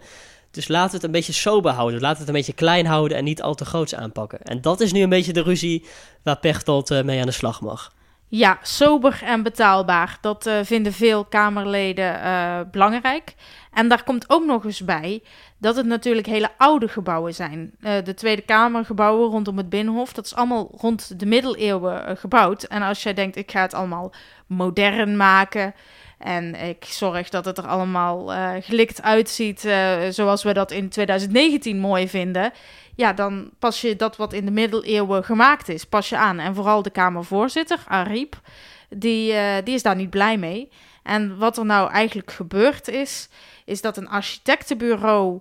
Dus 0.51 0.69
laten 0.69 0.91
we 0.91 0.97
het 0.97 1.05
een 1.05 1.11
beetje 1.11 1.33
sober 1.33 1.73
houden. 1.73 2.01
We 2.01 2.07
het 2.07 2.27
een 2.29 2.33
beetje 2.33 2.53
klein 2.53 2.87
houden 2.87 3.17
en 3.17 3.25
niet 3.25 3.43
al 3.43 3.55
te 3.55 3.65
groots 3.65 3.95
aanpakken. 3.95 4.43
En 4.43 4.61
dat 4.61 4.81
is 4.81 4.93
nu 4.93 5.03
een 5.03 5.09
beetje 5.09 5.33
de 5.33 5.43
ruzie 5.43 5.85
waar 6.23 6.39
Pechtold 6.39 6.91
uh, 6.91 7.03
mee 7.03 7.21
aan 7.21 7.27
de 7.27 7.33
slag 7.33 7.61
mag. 7.61 7.95
Ja, 8.29 8.59
sober 8.63 9.21
en 9.25 9.43
betaalbaar. 9.43 10.19
Dat 10.21 10.47
uh, 10.47 10.59
vinden 10.63 10.93
veel 10.93 11.25
Kamerleden 11.25 12.15
uh, 12.15 12.61
belangrijk. 12.71 13.35
En 13.73 13.89
daar 13.89 14.03
komt 14.03 14.31
ook 14.31 14.45
nog 14.45 14.65
eens 14.65 14.85
bij 14.85 15.23
dat 15.59 15.77
het 15.77 15.87
natuurlijk 15.87 16.27
hele 16.27 16.51
oude 16.57 16.89
gebouwen 16.89 17.35
zijn. 17.35 17.75
Uh, 17.81 17.93
de 18.05 18.15
Tweede 18.15 18.43
Kamergebouwen 18.43 19.31
rondom 19.31 19.57
het 19.57 19.69
Binnenhof, 19.69 20.13
dat 20.13 20.25
is 20.25 20.35
allemaal 20.35 20.69
rond 20.77 21.21
de 21.21 21.27
middeleeuwen 21.27 22.17
gebouwd. 22.17 22.63
En 22.63 22.83
als 22.83 23.03
jij 23.03 23.15
denkt, 23.15 23.37
ik 23.37 23.51
ga 23.51 23.61
het 23.61 23.75
allemaal 23.75 24.13
modern 24.47 25.17
maken 25.17 25.75
en 26.19 26.55
ik 26.55 26.85
zorg 26.85 27.29
dat 27.29 27.45
het 27.45 27.59
er 27.59 27.67
allemaal 27.67 28.33
uh, 28.33 28.51
gelikt 28.61 29.03
uitziet 29.03 29.65
uh, 29.65 29.97
zoals 30.09 30.43
we 30.43 30.53
dat 30.53 30.71
in 30.71 30.89
2019 30.89 31.79
mooi 31.79 32.09
vinden. 32.09 32.53
Ja, 32.95 33.13
dan 33.13 33.51
pas 33.59 33.81
je 33.81 33.97
dat 33.97 34.17
wat 34.17 34.33
in 34.33 34.45
de 34.45 34.51
middeleeuwen 34.51 35.25
gemaakt 35.25 35.69
is, 35.69 35.85
pas 35.85 36.09
je 36.09 36.17
aan. 36.17 36.39
En 36.39 36.55
vooral 36.55 36.83
de 36.83 36.91
Kamervoorzitter, 36.91 37.79
Ariep, 37.87 38.41
die, 38.89 39.33
uh, 39.33 39.55
die 39.65 39.75
is 39.75 39.83
daar 39.83 39.97
niet 39.97 40.11
blij 40.11 40.39
mee. 40.39 40.69
En 41.03 41.39
wat 41.39 41.59
er 41.59 41.65
nou 41.65 41.91
eigenlijk 41.91 42.33
gebeurd 42.33 42.89
is, 42.89 43.29
is 43.65 43.81
dat 43.81 43.97
een 43.97 44.09
architectenbureau 44.09 45.41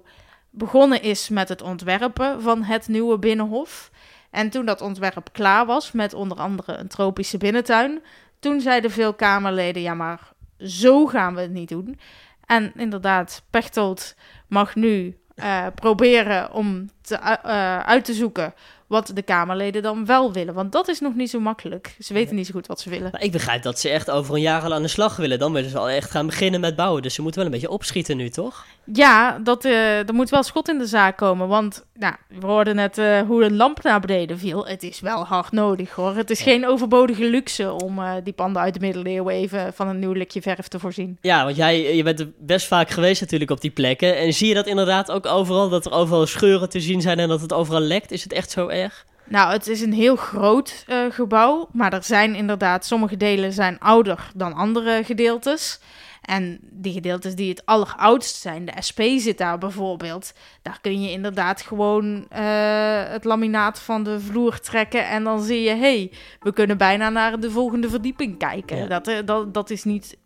begonnen 0.50 1.01
is 1.01 1.30
met 1.30 1.50
het 1.50 1.62
ontwerpen 1.62 2.42
van 2.42 2.63
het 2.63 2.88
nieuwe 2.88 3.19
binnenhof. 3.19 3.92
En 4.31 4.50
toen 4.50 4.66
dat 4.66 4.81
ontwerp 4.81 5.30
klaar 5.31 5.66
was, 5.66 5.92
met 5.92 6.13
onder 6.13 6.38
andere 6.38 6.74
een 6.74 6.88
tropische 6.88 7.38
binnentuin, 7.38 8.01
toen 8.39 8.62
zeiden 8.62 8.91
veel 8.91 9.13
Kamerleden: 9.13 9.82
ja, 9.82 9.94
maar 9.94 10.34
zo 10.57 11.05
gaan 11.05 11.35
we 11.35 11.41
het 11.41 11.51
niet 11.51 11.69
doen. 11.69 12.00
En 12.45 12.71
inderdaad, 12.75 13.43
Pechtold 13.50 14.15
mag 14.47 14.75
nu 14.75 15.17
uh, 15.35 15.67
proberen 15.75 16.53
om 16.53 16.89
te, 17.01 17.15
uh, 17.15 17.79
uit 17.79 18.05
te 18.05 18.13
zoeken 18.13 18.53
wat 18.88 19.12
de 19.13 19.22
Kamerleden 19.22 19.82
dan 19.82 20.06
wel 20.06 20.34
willen. 20.34 20.54
Want 20.54 20.72
dat 20.72 20.88
is 20.88 21.00
nog 21.00 21.15
niet 21.15 21.30
zo 21.30 21.39
makkelijk. 21.39 21.96
Ze 22.00 22.13
weten 22.13 22.36
niet 22.36 22.46
zo 22.46 22.51
goed 22.54 22.68
wat 22.68 22.80
ze 22.80 22.89
willen. 22.89 23.10
Maar 23.12 23.24
ik 23.24 23.32
begrijp 23.32 23.63
dat 23.63 23.80
ze 23.80 23.89
echt 23.89 24.12
over 24.12 24.36
een 24.36 24.42
jaar 24.42 24.62
al 24.62 24.74
aan 24.74 24.82
de 24.82 24.88
slag 24.88 25.15
willen. 25.15 25.39
Dan 25.39 25.54
willen 25.54 25.70
ze 25.70 25.77
al 25.77 25.89
echt 25.89 26.12
gaan 26.12 26.25
beginnen 26.25 26.60
met 26.60 26.75
bouwen. 26.75 27.01
Dus 27.01 27.13
ze 27.13 27.22
moeten 27.22 27.42
wel 27.42 27.50
een 27.50 27.56
beetje 27.60 27.74
opschieten 27.74 28.18
nu, 28.18 28.30
toch? 28.30 28.65
Ja, 28.94 29.39
dat, 29.44 29.65
uh, 29.65 30.08
er 30.08 30.13
moet 30.13 30.30
wel 30.30 30.44
schot 30.44 30.70
in 30.70 30.77
de 30.77 30.86
zaak 30.86 31.18
komen. 31.18 31.48
Want 31.48 31.86
nou, 31.94 32.15
we 32.39 32.46
hoorden 32.46 32.75
net 32.75 32.98
uh, 32.98 33.22
hoe 33.22 33.44
de 33.44 33.51
lamp 33.51 33.84
naar 33.84 34.00
beneden 34.00 34.39
viel. 34.39 34.68
Het 34.68 34.84
is 34.84 35.00
wel 35.00 35.25
hard 35.25 35.51
nodig 35.51 35.92
hoor. 35.92 36.15
Het 36.15 36.30
is 36.30 36.39
ja. 36.39 36.46
geen 36.46 36.68
overbodige 36.68 37.30
luxe 37.30 37.74
om 37.74 38.00
uh, 38.00 38.13
die 38.24 38.34
panden 38.34 38.62
uit 38.62 38.74
de 38.74 38.80
middeleeuwen 38.80 39.34
even 39.34 39.74
van 39.74 39.88
een 39.88 40.00
nieuw 40.00 40.12
likje 40.12 40.42
verf 40.42 40.68
te 40.68 40.80
voorzien. 40.80 41.18
Ja, 41.22 41.44
want 41.44 41.56
jij 41.56 41.96
je 41.96 42.04
bent 42.04 42.25
best 42.39 42.68
vaak 42.68 42.89
geweest 42.89 43.22
natuurlijk 43.22 43.51
op 43.51 43.62
die 43.62 43.72
plekken. 43.72 44.18
En 44.18 44.34
zie 44.34 44.48
je 44.48 44.54
dat 44.54 44.68
inderdaad 44.68 45.12
ook 45.12 45.25
overal? 45.25 45.70
Dat 45.70 45.86
er 45.86 45.92
overal 45.92 46.25
scheuren 46.25 46.70
te 46.70 46.80
zien 46.80 47.01
zijn 47.01 47.20
en 47.20 47.27
dat 47.27 47.42
het 47.42 47.54
overal 47.54 47.82
lekt? 47.82 48.12
Is 48.12 48.24
het 48.24 48.34
echt 48.34 48.51
zo 48.51 48.68
erg? 48.68 48.85
Nou, 49.27 49.51
het 49.51 49.68
is 49.68 49.82
een 49.82 49.94
heel 49.94 50.15
groot 50.15 50.86
uh, 50.88 51.06
gebouw, 51.10 51.70
maar 51.72 51.94
er 51.94 52.04
zijn 52.04 52.36
inderdaad 52.36 52.86
sommige 52.86 53.18
delen 53.18 53.54
zijn 53.54 53.80
ouder 53.80 54.32
dan 54.36 54.54
andere 54.54 55.04
gedeeltes. 55.04 55.80
En 56.22 56.60
die 56.62 56.94
gedeeltes 56.94 57.36
die 57.36 57.50
het 57.50 57.65
alleroudst 57.65 58.36
zijn, 58.36 58.65
de 58.65 58.72
SP 58.88 59.01
zit 59.18 59.38
daar 59.38 59.58
bijvoorbeeld, 59.58 60.34
daar 60.62 60.77
kun 60.82 61.01
je 61.01 61.12
inderdaad 61.12 61.62
gewoon 61.62 62.15
uh, 62.15 63.04
het 63.08 63.24
laminaat 63.24 63.80
van 63.80 64.04
de 64.04 64.20
vloer 64.20 64.60
trekken 64.60 65.08
en 65.08 65.24
dan 65.24 65.42
zie 65.42 65.62
je, 65.62 65.70
hé, 65.70 65.77
hey, 65.77 66.12
we 66.39 66.54
kunnen 66.54 66.77
bijna 66.77 67.10
naar 67.10 67.39
de 67.39 67.51
volgende 67.51 67.89
verdieping 67.89 68.38
kijken. 68.38 68.77
Ja. 68.77 68.88
Dat, 68.88 69.08
uh, 69.08 69.18
dat, 69.25 69.54
dat 69.54 69.70
is 69.70 69.84
niet 69.84 70.18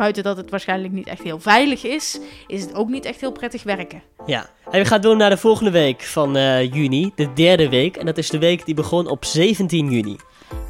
buiten 0.00 0.22
dat 0.22 0.36
het 0.36 0.50
waarschijnlijk 0.50 0.92
niet 0.92 1.06
echt 1.06 1.22
heel 1.22 1.40
veilig 1.40 1.84
is, 1.84 2.20
is 2.46 2.60
het 2.60 2.74
ook 2.74 2.88
niet 2.88 3.04
echt 3.04 3.20
heel 3.20 3.32
prettig 3.32 3.62
werken. 3.62 4.02
Ja, 4.26 4.50
en 4.70 4.80
we 4.80 4.86
gaan 4.86 5.00
door 5.00 5.16
naar 5.16 5.30
de 5.30 5.36
volgende 5.36 5.70
week 5.70 6.02
van 6.02 6.36
uh, 6.36 6.72
juni, 6.72 7.12
de 7.14 7.32
derde 7.32 7.68
week. 7.68 7.96
En 7.96 8.06
dat 8.06 8.18
is 8.18 8.30
de 8.30 8.38
week 8.38 8.64
die 8.64 8.74
begon 8.74 9.06
op 9.06 9.24
17 9.24 9.90
juni. 9.90 10.16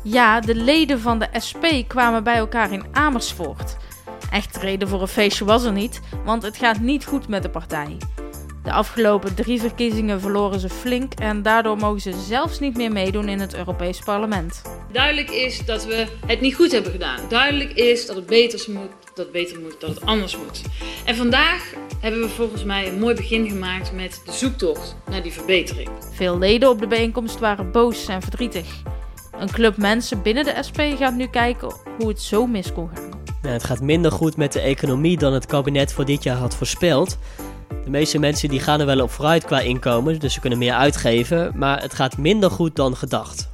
Ja, 0.02 0.40
de 0.40 0.54
leden 0.54 1.00
van 1.00 1.18
de 1.18 1.28
SP 1.46 1.64
kwamen 1.86 2.24
bij 2.24 2.36
elkaar 2.36 2.72
in 2.72 2.84
Amersfoort. 2.92 3.76
Echt 4.30 4.56
reden 4.56 4.88
voor 4.88 5.00
een 5.00 5.08
feestje 5.08 5.44
was 5.44 5.64
er 5.64 5.72
niet, 5.72 6.00
want 6.24 6.42
het 6.42 6.56
gaat 6.56 6.80
niet 6.80 7.04
goed 7.04 7.28
met 7.28 7.42
de 7.42 7.50
partij. 7.50 7.96
De 8.70 8.76
afgelopen 8.76 9.34
drie 9.34 9.60
verkiezingen 9.60 10.20
verloren 10.20 10.60
ze 10.60 10.68
flink 10.68 11.14
en 11.14 11.42
daardoor 11.42 11.76
mogen 11.76 12.00
ze 12.00 12.12
zelfs 12.12 12.58
niet 12.58 12.76
meer 12.76 12.92
meedoen 12.92 13.28
in 13.28 13.40
het 13.40 13.54
Europees 13.54 13.98
Parlement. 13.98 14.62
Duidelijk 14.92 15.30
is 15.30 15.64
dat 15.64 15.84
we 15.84 16.06
het 16.26 16.40
niet 16.40 16.54
goed 16.54 16.72
hebben 16.72 16.92
gedaan. 16.92 17.18
Duidelijk 17.28 17.72
is 17.72 18.06
dat 18.06 18.16
het 18.16 18.26
beter 18.26 18.72
moet, 18.72 18.90
dat 19.14 19.16
het 19.16 19.32
beter 19.32 19.60
moet, 19.60 19.80
dat 19.80 19.90
het 19.90 20.04
anders 20.04 20.36
moet. 20.36 20.62
En 21.04 21.16
vandaag 21.16 21.72
hebben 22.00 22.20
we 22.20 22.28
volgens 22.28 22.64
mij 22.64 22.88
een 22.88 22.98
mooi 22.98 23.14
begin 23.14 23.48
gemaakt 23.48 23.92
met 23.92 24.22
de 24.24 24.32
zoektocht 24.32 24.96
naar 25.10 25.22
die 25.22 25.32
verbetering. 25.32 25.88
Veel 26.12 26.38
leden 26.38 26.68
op 26.68 26.80
de 26.80 26.86
bijeenkomst 26.86 27.38
waren 27.38 27.72
boos 27.72 28.08
en 28.08 28.22
verdrietig. 28.22 28.82
Een 29.38 29.50
club 29.50 29.76
mensen 29.76 30.22
binnen 30.22 30.44
de 30.44 30.54
SP 30.68 30.80
gaat 30.98 31.14
nu 31.14 31.26
kijken 31.26 31.74
hoe 31.98 32.08
het 32.08 32.20
zo 32.20 32.46
mis 32.46 32.72
kon 32.72 32.90
gaan. 32.94 33.08
Nou, 33.42 33.54
het 33.54 33.64
gaat 33.64 33.80
minder 33.80 34.12
goed 34.12 34.36
met 34.36 34.52
de 34.52 34.60
economie 34.60 35.18
dan 35.18 35.32
het 35.32 35.46
kabinet 35.46 35.92
voor 35.92 36.04
dit 36.04 36.22
jaar 36.22 36.36
had 36.36 36.56
voorspeld. 36.56 37.18
De 37.84 37.90
meeste 37.90 38.18
mensen 38.18 38.48
die 38.48 38.60
gaan 38.60 38.80
er 38.80 38.86
wel 38.86 39.02
op 39.02 39.10
vooruit 39.10 39.44
qua 39.44 39.60
inkomen, 39.60 40.20
dus 40.20 40.34
ze 40.34 40.40
kunnen 40.40 40.58
meer 40.58 40.74
uitgeven, 40.74 41.58
maar 41.58 41.80
het 41.82 41.94
gaat 41.94 42.16
minder 42.16 42.50
goed 42.50 42.76
dan 42.76 42.96
gedacht. 42.96 43.48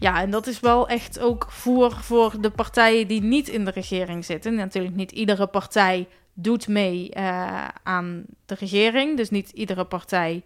Ja, 0.00 0.20
en 0.20 0.30
dat 0.30 0.46
is 0.46 0.60
wel 0.60 0.88
echt 0.88 1.20
ook 1.20 1.46
voer 1.48 1.92
voor 1.92 2.40
de 2.40 2.50
partijen 2.50 3.08
die 3.08 3.22
niet 3.22 3.48
in 3.48 3.64
de 3.64 3.70
regering 3.70 4.24
zitten. 4.24 4.54
Natuurlijk 4.54 4.94
niet 4.94 5.10
iedere 5.10 5.46
partij 5.46 6.08
doet 6.32 6.68
mee 6.68 7.10
uh, 7.16 7.68
aan 7.82 8.24
de 8.46 8.54
regering, 8.54 9.16
dus 9.16 9.30
niet 9.30 9.50
iedere 9.50 9.84
partij 9.84 10.42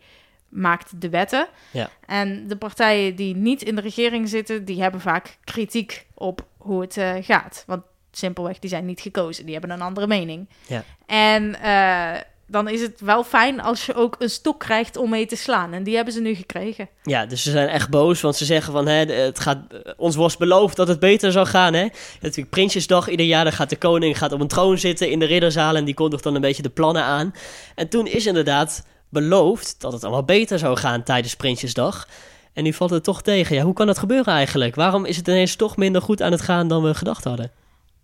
maakt 0.48 1.00
de 1.00 1.08
wetten. 1.08 1.46
Ja. 1.70 1.88
En 2.06 2.48
de 2.48 2.56
partijen 2.56 3.16
die 3.16 3.36
niet 3.36 3.62
in 3.62 3.74
de 3.74 3.80
regering 3.80 4.28
zitten, 4.28 4.64
die 4.64 4.82
hebben 4.82 5.00
vaak 5.00 5.38
kritiek 5.44 6.06
op 6.14 6.46
hoe 6.56 6.80
het 6.80 6.96
uh, 6.96 7.12
gaat. 7.20 7.64
Want 7.66 7.82
simpelweg, 8.10 8.58
die 8.58 8.70
zijn 8.70 8.84
niet 8.84 9.00
gekozen, 9.00 9.44
die 9.44 9.52
hebben 9.52 9.70
een 9.70 9.82
andere 9.82 10.06
mening. 10.06 10.48
Ja. 10.66 10.84
En 11.06 11.56
uh, 11.62 12.20
dan 12.54 12.68
is 12.68 12.80
het 12.80 13.00
wel 13.00 13.24
fijn 13.24 13.60
als 13.60 13.86
je 13.86 13.94
ook 13.94 14.16
een 14.18 14.30
stok 14.30 14.60
krijgt 14.60 14.96
om 14.96 15.10
mee 15.10 15.26
te 15.26 15.36
slaan. 15.36 15.72
En 15.72 15.82
die 15.82 15.94
hebben 15.94 16.14
ze 16.14 16.20
nu 16.20 16.34
gekregen. 16.34 16.88
Ja, 17.02 17.26
dus 17.26 17.42
ze 17.42 17.50
zijn 17.50 17.68
echt 17.68 17.90
boos, 17.90 18.20
want 18.20 18.36
ze 18.36 18.44
zeggen 18.44 18.72
van... 18.72 18.86
Hè, 18.86 19.04
het 19.04 19.38
gaat, 19.38 19.58
ons 19.96 20.16
was 20.16 20.36
beloofd 20.36 20.76
dat 20.76 20.88
het 20.88 20.98
beter 21.00 21.32
zou 21.32 21.46
gaan. 21.46 21.74
Hè? 21.74 21.86
Natuurlijk 22.20 22.50
Prinsjesdag 22.50 23.08
ieder 23.08 23.26
jaar, 23.26 23.44
dan 23.44 23.52
gaat 23.52 23.70
de 23.70 23.76
koning 23.76 24.18
gaat 24.18 24.32
op 24.32 24.40
een 24.40 24.48
troon 24.48 24.78
zitten 24.78 25.10
in 25.10 25.18
de 25.18 25.24
ridderzaal... 25.24 25.76
en 25.76 25.84
die 25.84 25.94
kondigt 25.94 26.22
dan 26.22 26.34
een 26.34 26.40
beetje 26.40 26.62
de 26.62 26.70
plannen 26.70 27.02
aan. 27.02 27.34
En 27.74 27.88
toen 27.88 28.06
is 28.06 28.26
inderdaad 28.26 28.86
beloofd 29.08 29.80
dat 29.80 29.92
het 29.92 30.02
allemaal 30.02 30.24
beter 30.24 30.58
zou 30.58 30.76
gaan 30.76 31.02
tijdens 31.02 31.36
Prinsjesdag... 31.36 32.06
En 32.52 32.62
nu 32.62 32.72
valt 32.72 32.90
het 32.90 33.04
toch 33.04 33.22
tegen. 33.22 33.56
Ja, 33.56 33.62
hoe 33.62 33.74
kan 33.74 33.86
dat 33.86 33.98
gebeuren 33.98 34.34
eigenlijk? 34.34 34.74
Waarom 34.74 35.04
is 35.04 35.16
het 35.16 35.28
ineens 35.28 35.56
toch 35.56 35.76
minder 35.76 36.02
goed 36.02 36.22
aan 36.22 36.32
het 36.32 36.40
gaan 36.40 36.68
dan 36.68 36.82
we 36.82 36.94
gedacht 36.94 37.24
hadden? 37.24 37.50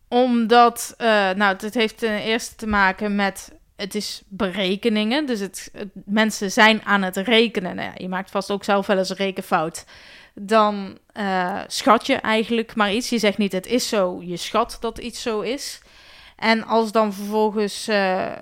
Omdat, 0.08 0.94
uh, 0.98 1.06
nou, 1.30 1.56
het 1.58 1.74
heeft 1.74 1.98
ten 1.98 2.18
eerste 2.18 2.54
te 2.54 2.66
maken 2.66 3.14
met 3.14 3.52
het 3.80 3.94
is 3.94 4.22
berekeningen. 4.28 5.26
Dus 5.26 5.40
het, 5.40 5.70
mensen 6.04 6.50
zijn 6.50 6.82
aan 6.84 7.02
het 7.02 7.16
rekenen. 7.16 7.76
Nou 7.76 7.88
ja, 7.88 7.94
je 7.96 8.08
maakt 8.08 8.30
vast 8.30 8.50
ook 8.50 8.64
zelf 8.64 8.86
wel 8.86 8.98
eens 8.98 9.10
een 9.10 9.16
rekenfout. 9.16 9.84
Dan 10.34 10.98
uh, 11.16 11.60
schat 11.66 12.06
je 12.06 12.14
eigenlijk 12.14 12.74
maar 12.74 12.92
iets. 12.92 13.08
Je 13.08 13.18
zegt 13.18 13.38
niet 13.38 13.52
het 13.52 13.66
is 13.66 13.88
zo, 13.88 14.20
je 14.22 14.36
schat 14.36 14.76
dat 14.80 14.98
iets 14.98 15.22
zo 15.22 15.40
is. 15.40 15.80
En 16.36 16.64
als 16.64 16.92
dan 16.92 17.12
vervolgens, 17.12 17.88
uh, 17.88 18.32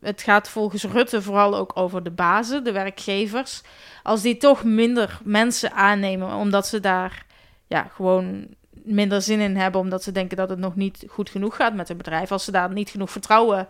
het 0.00 0.22
gaat 0.22 0.48
volgens 0.48 0.84
Rutte 0.84 1.22
vooral 1.22 1.56
ook 1.56 1.70
over 1.74 2.02
de 2.02 2.10
bazen, 2.10 2.64
de 2.64 2.72
werkgevers. 2.72 3.62
Als 4.02 4.22
die 4.22 4.36
toch 4.36 4.64
minder 4.64 5.18
mensen 5.24 5.72
aannemen, 5.72 6.34
omdat 6.34 6.66
ze 6.66 6.80
daar 6.80 7.26
ja, 7.66 7.90
gewoon 7.94 8.46
minder 8.70 9.22
zin 9.22 9.40
in 9.40 9.56
hebben, 9.56 9.80
omdat 9.80 10.02
ze 10.02 10.12
denken 10.12 10.36
dat 10.36 10.48
het 10.48 10.58
nog 10.58 10.76
niet 10.76 11.04
goed 11.08 11.30
genoeg 11.30 11.56
gaat 11.56 11.74
met 11.74 11.88
het 11.88 11.96
bedrijf. 11.96 12.32
Als 12.32 12.44
ze 12.44 12.50
daar 12.50 12.72
niet 12.72 12.90
genoeg 12.90 13.10
vertrouwen 13.10 13.68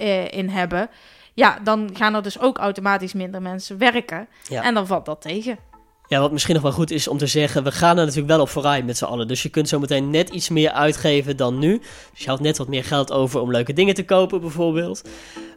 uh, 0.00 0.32
in 0.32 0.48
hebben, 0.48 0.90
ja, 1.34 1.58
dan 1.64 1.90
gaan 1.92 2.14
er 2.14 2.22
dus 2.22 2.40
ook 2.40 2.58
automatisch 2.58 3.12
minder 3.12 3.42
mensen 3.42 3.78
werken. 3.78 4.28
Ja. 4.48 4.62
En 4.62 4.74
dan 4.74 4.86
valt 4.86 5.04
dat 5.04 5.20
tegen. 5.20 5.58
Ja, 6.06 6.20
wat 6.20 6.32
misschien 6.32 6.54
nog 6.54 6.62
wel 6.62 6.72
goed 6.72 6.90
is 6.90 7.08
om 7.08 7.18
te 7.18 7.26
zeggen, 7.26 7.64
we 7.64 7.72
gaan 7.72 7.98
er 7.98 8.04
natuurlijk 8.04 8.32
wel 8.32 8.40
op 8.40 8.48
vooruit 8.48 8.86
met 8.86 8.96
z'n 8.96 9.04
allen. 9.04 9.28
Dus 9.28 9.42
je 9.42 9.48
kunt 9.48 9.68
zo 9.68 9.78
meteen 9.78 10.10
net 10.10 10.28
iets 10.28 10.48
meer 10.48 10.70
uitgeven 10.70 11.36
dan 11.36 11.58
nu. 11.58 11.78
Dus 12.10 12.20
je 12.20 12.26
houdt 12.26 12.42
net 12.42 12.58
wat 12.58 12.68
meer 12.68 12.84
geld 12.84 13.12
over 13.12 13.40
om 13.40 13.50
leuke 13.50 13.72
dingen 13.72 13.94
te 13.94 14.04
kopen 14.04 14.40
bijvoorbeeld. 14.40 15.02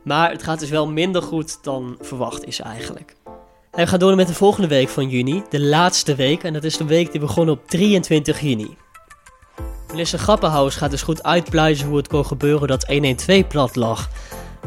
Maar 0.03 0.31
het 0.31 0.43
gaat 0.43 0.59
dus 0.59 0.69
wel 0.69 0.87
minder 0.87 1.21
goed 1.21 1.63
dan 1.63 1.97
verwacht 1.99 2.45
is 2.45 2.59
eigenlijk. 2.59 3.15
En 3.71 3.83
we 3.83 3.87
gaan 3.87 3.99
door 3.99 4.15
met 4.15 4.27
de 4.27 4.33
volgende 4.33 4.67
week 4.67 4.89
van 4.89 5.09
juni, 5.09 5.43
de 5.49 5.61
laatste 5.61 6.15
week. 6.15 6.43
En 6.43 6.53
dat 6.53 6.63
is 6.63 6.77
de 6.77 6.85
week 6.85 7.11
die 7.11 7.21
begon 7.21 7.49
op 7.49 7.67
23 7.67 8.39
juni. 8.39 8.77
Minister 9.93 10.19
Grappenhaus 10.19 10.75
gaat 10.75 10.91
dus 10.91 11.01
goed 11.01 11.23
uitpluizen 11.23 11.87
hoe 11.87 11.97
het 11.97 12.07
kon 12.07 12.25
gebeuren 12.25 12.67
dat 12.67 12.87
112 12.87 13.47
plat 13.47 13.75
lag. 13.75 14.09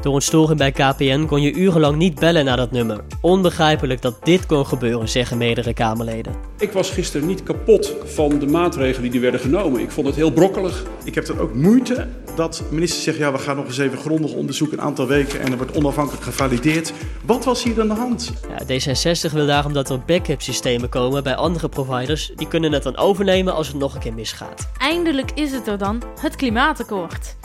Door 0.03 0.15
een 0.15 0.23
storing 0.23 0.59
bij 0.59 0.73
KPN 0.73 1.25
kon 1.25 1.43
je 1.43 1.53
urenlang 1.53 1.97
niet 1.97 2.21
bellen 2.21 2.45
naar 2.45 2.57
dat 2.57 2.71
nummer. 2.71 3.01
Onbegrijpelijk 3.21 4.03
dat 4.03 4.25
dit 4.25 4.47
kon 4.47 4.67
gebeuren, 4.67 5.09
zeggen 5.09 5.39
meerdere 5.39 5.75
Kamerleden. 5.75 6.35
Ik 6.59 6.73
was 6.73 6.91
gisteren 6.91 7.27
niet 7.27 7.43
kapot 7.43 7.95
van 8.05 8.39
de 8.39 8.47
maatregelen 8.47 9.11
die 9.11 9.21
werden 9.21 9.41
genomen. 9.41 9.81
Ik 9.81 9.91
vond 9.91 10.07
het 10.07 10.17
heel 10.17 10.31
brokkelig. 10.31 10.85
Ik 11.05 11.15
heb 11.15 11.27
dan 11.27 11.39
ook 11.39 11.55
moeite 11.55 12.07
dat 12.37 12.63
ministers 12.71 13.03
zeggen: 13.03 13.25
ja, 13.25 13.33
we 13.33 13.39
gaan 13.39 13.57
nog 13.57 13.67
eens 13.67 13.79
even 13.79 13.99
grondig 13.99 14.33
onderzoeken, 14.33 14.79
een 14.79 14.85
aantal 14.85 15.07
weken 15.07 15.41
en 15.41 15.51
er 15.51 15.57
wordt 15.57 15.77
onafhankelijk 15.77 16.25
gevalideerd. 16.25 16.93
Wat 17.25 17.45
was 17.45 17.63
hier 17.63 17.81
aan 17.81 17.89
de 17.89 17.95
hand? 17.95 18.33
Ja, 18.49 18.65
D66 18.65 19.33
wil 19.33 19.47
daarom 19.47 19.73
dat 19.73 19.91
er 19.91 20.01
backup 20.07 20.43
systemen 20.43 20.89
komen 20.89 21.23
bij 21.23 21.35
andere 21.35 21.69
providers. 21.69 22.33
Die 22.37 22.49
kunnen 22.49 22.73
het 22.73 22.83
dan 22.83 22.97
overnemen 22.97 23.55
als 23.55 23.69
het 23.69 23.77
nog 23.77 23.95
een 23.95 24.01
keer 24.01 24.15
misgaat. 24.15 24.69
Eindelijk 24.79 25.31
is 25.35 25.53
het 25.53 25.67
er 25.67 25.79
dan, 25.79 26.03
het 26.21 26.37
klimaatakkoord. 26.37 27.37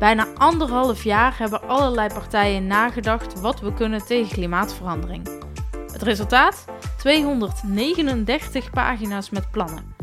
Bijna 0.00 0.26
anderhalf 0.34 1.04
jaar 1.04 1.38
hebben 1.38 1.68
allerlei 1.68 2.08
partijen 2.08 2.66
nagedacht 2.66 3.40
wat 3.40 3.60
we 3.60 3.74
kunnen 3.74 4.06
tegen 4.06 4.32
klimaatverandering. 4.32 5.28
Het 5.92 6.02
resultaat? 6.02 6.64
239 6.98 8.70
pagina's 8.70 9.30
met 9.30 9.50
plannen. 9.50 9.94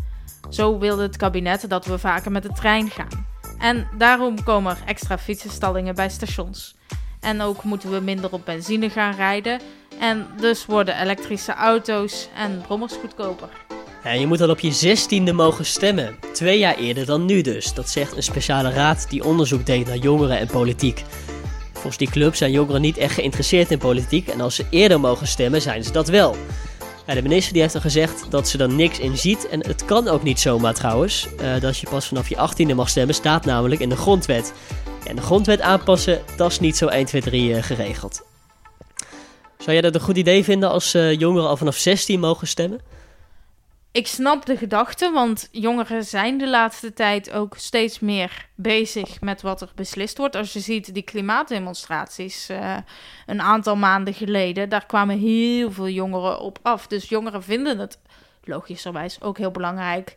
Zo 0.49 0.79
wilde 0.79 1.01
het 1.01 1.17
kabinet 1.17 1.69
dat 1.69 1.85
we 1.85 1.97
vaker 1.99 2.31
met 2.31 2.43
de 2.43 2.51
trein 2.53 2.89
gaan. 2.89 3.27
En 3.59 3.87
daarom 3.97 4.43
komen 4.43 4.71
er 4.71 4.83
extra 4.85 5.17
fietsenstallingen 5.17 5.95
bij 5.95 6.09
stations. 6.09 6.75
En 7.19 7.41
ook 7.41 7.63
moeten 7.63 7.91
we 7.91 7.99
minder 7.99 8.31
op 8.31 8.45
benzine 8.45 8.89
gaan 8.89 9.15
rijden. 9.15 9.59
En 9.99 10.27
dus 10.39 10.65
worden 10.65 11.01
elektrische 11.01 11.53
auto's 11.53 12.29
en 12.35 12.61
brommers 12.61 12.93
goedkoper. 12.93 13.49
Je 14.03 14.27
moet 14.27 14.41
al 14.41 14.49
op 14.49 14.59
je 14.59 14.71
zestiende 14.71 15.33
mogen 15.33 15.65
stemmen. 15.65 16.15
Twee 16.33 16.59
jaar 16.59 16.75
eerder 16.77 17.05
dan 17.05 17.25
nu 17.25 17.41
dus. 17.41 17.73
Dat 17.73 17.89
zegt 17.89 18.15
een 18.15 18.23
speciale 18.23 18.69
raad 18.69 19.09
die 19.09 19.23
onderzoek 19.23 19.65
deed 19.65 19.87
naar 19.87 19.97
jongeren 19.97 20.39
en 20.39 20.47
politiek. 20.47 21.03
Volgens 21.73 21.97
die 21.97 22.09
club 22.09 22.35
zijn 22.35 22.51
jongeren 22.51 22.81
niet 22.81 22.97
echt 22.97 23.13
geïnteresseerd 23.13 23.71
in 23.71 23.77
politiek. 23.77 24.27
En 24.27 24.41
als 24.41 24.55
ze 24.55 24.65
eerder 24.69 24.99
mogen 24.99 25.27
stemmen, 25.27 25.61
zijn 25.61 25.83
ze 25.83 25.91
dat 25.91 26.07
wel. 26.07 26.35
De 27.05 27.21
minister 27.21 27.53
die 27.53 27.61
heeft 27.61 27.75
al 27.75 27.81
gezegd 27.81 28.25
dat 28.29 28.47
ze 28.47 28.57
er 28.57 28.69
niks 28.69 28.99
in 28.99 29.17
ziet. 29.17 29.47
En 29.49 29.67
het 29.67 29.85
kan 29.85 30.07
ook 30.07 30.23
niet 30.23 30.39
zomaar 30.39 30.73
trouwens. 30.73 31.27
Uh, 31.41 31.59
dat 31.59 31.77
je 31.77 31.87
pas 31.89 32.07
vanaf 32.07 32.29
je 32.29 32.37
achttiende 32.37 32.73
mag 32.73 32.89
stemmen, 32.89 33.15
staat 33.15 33.45
namelijk 33.45 33.81
in 33.81 33.89
de 33.89 33.95
grondwet. 33.95 34.53
En 35.05 35.15
de 35.15 35.21
grondwet 35.21 35.61
aanpassen, 35.61 36.21
dat 36.35 36.51
is 36.51 36.59
niet 36.59 36.77
zo 36.77 36.87
1, 36.87 37.05
2, 37.05 37.21
3 37.21 37.49
uh, 37.49 37.63
geregeld. 37.63 38.21
Zou 39.57 39.71
jij 39.71 39.81
dat 39.81 39.95
een 39.95 40.01
goed 40.01 40.17
idee 40.17 40.43
vinden 40.43 40.69
als 40.69 40.95
uh, 40.95 41.19
jongeren 41.19 41.49
al 41.49 41.57
vanaf 41.57 41.75
16 41.75 42.19
mogen 42.19 42.47
stemmen? 42.47 42.81
Ik 43.97 44.07
snap 44.07 44.45
de 44.45 44.57
gedachte, 44.57 45.11
want 45.11 45.47
jongeren 45.51 46.03
zijn 46.03 46.37
de 46.37 46.49
laatste 46.49 46.93
tijd 46.93 47.31
ook 47.31 47.55
steeds 47.57 47.99
meer 47.99 48.47
bezig 48.55 49.21
met 49.21 49.41
wat 49.41 49.61
er 49.61 49.71
beslist 49.75 50.17
wordt. 50.17 50.35
Als 50.35 50.53
je 50.53 50.59
ziet 50.59 50.93
die 50.93 51.03
klimaatdemonstraties 51.03 52.49
uh, 52.49 52.77
een 53.25 53.41
aantal 53.41 53.75
maanden 53.75 54.13
geleden, 54.13 54.69
daar 54.69 54.85
kwamen 54.85 55.17
heel 55.17 55.71
veel 55.71 55.89
jongeren 55.89 56.39
op 56.39 56.59
af. 56.61 56.87
Dus 56.87 57.09
jongeren 57.09 57.43
vinden 57.43 57.79
het 57.79 57.99
logischerwijs 58.43 59.21
ook 59.21 59.37
heel 59.37 59.51
belangrijk 59.51 60.15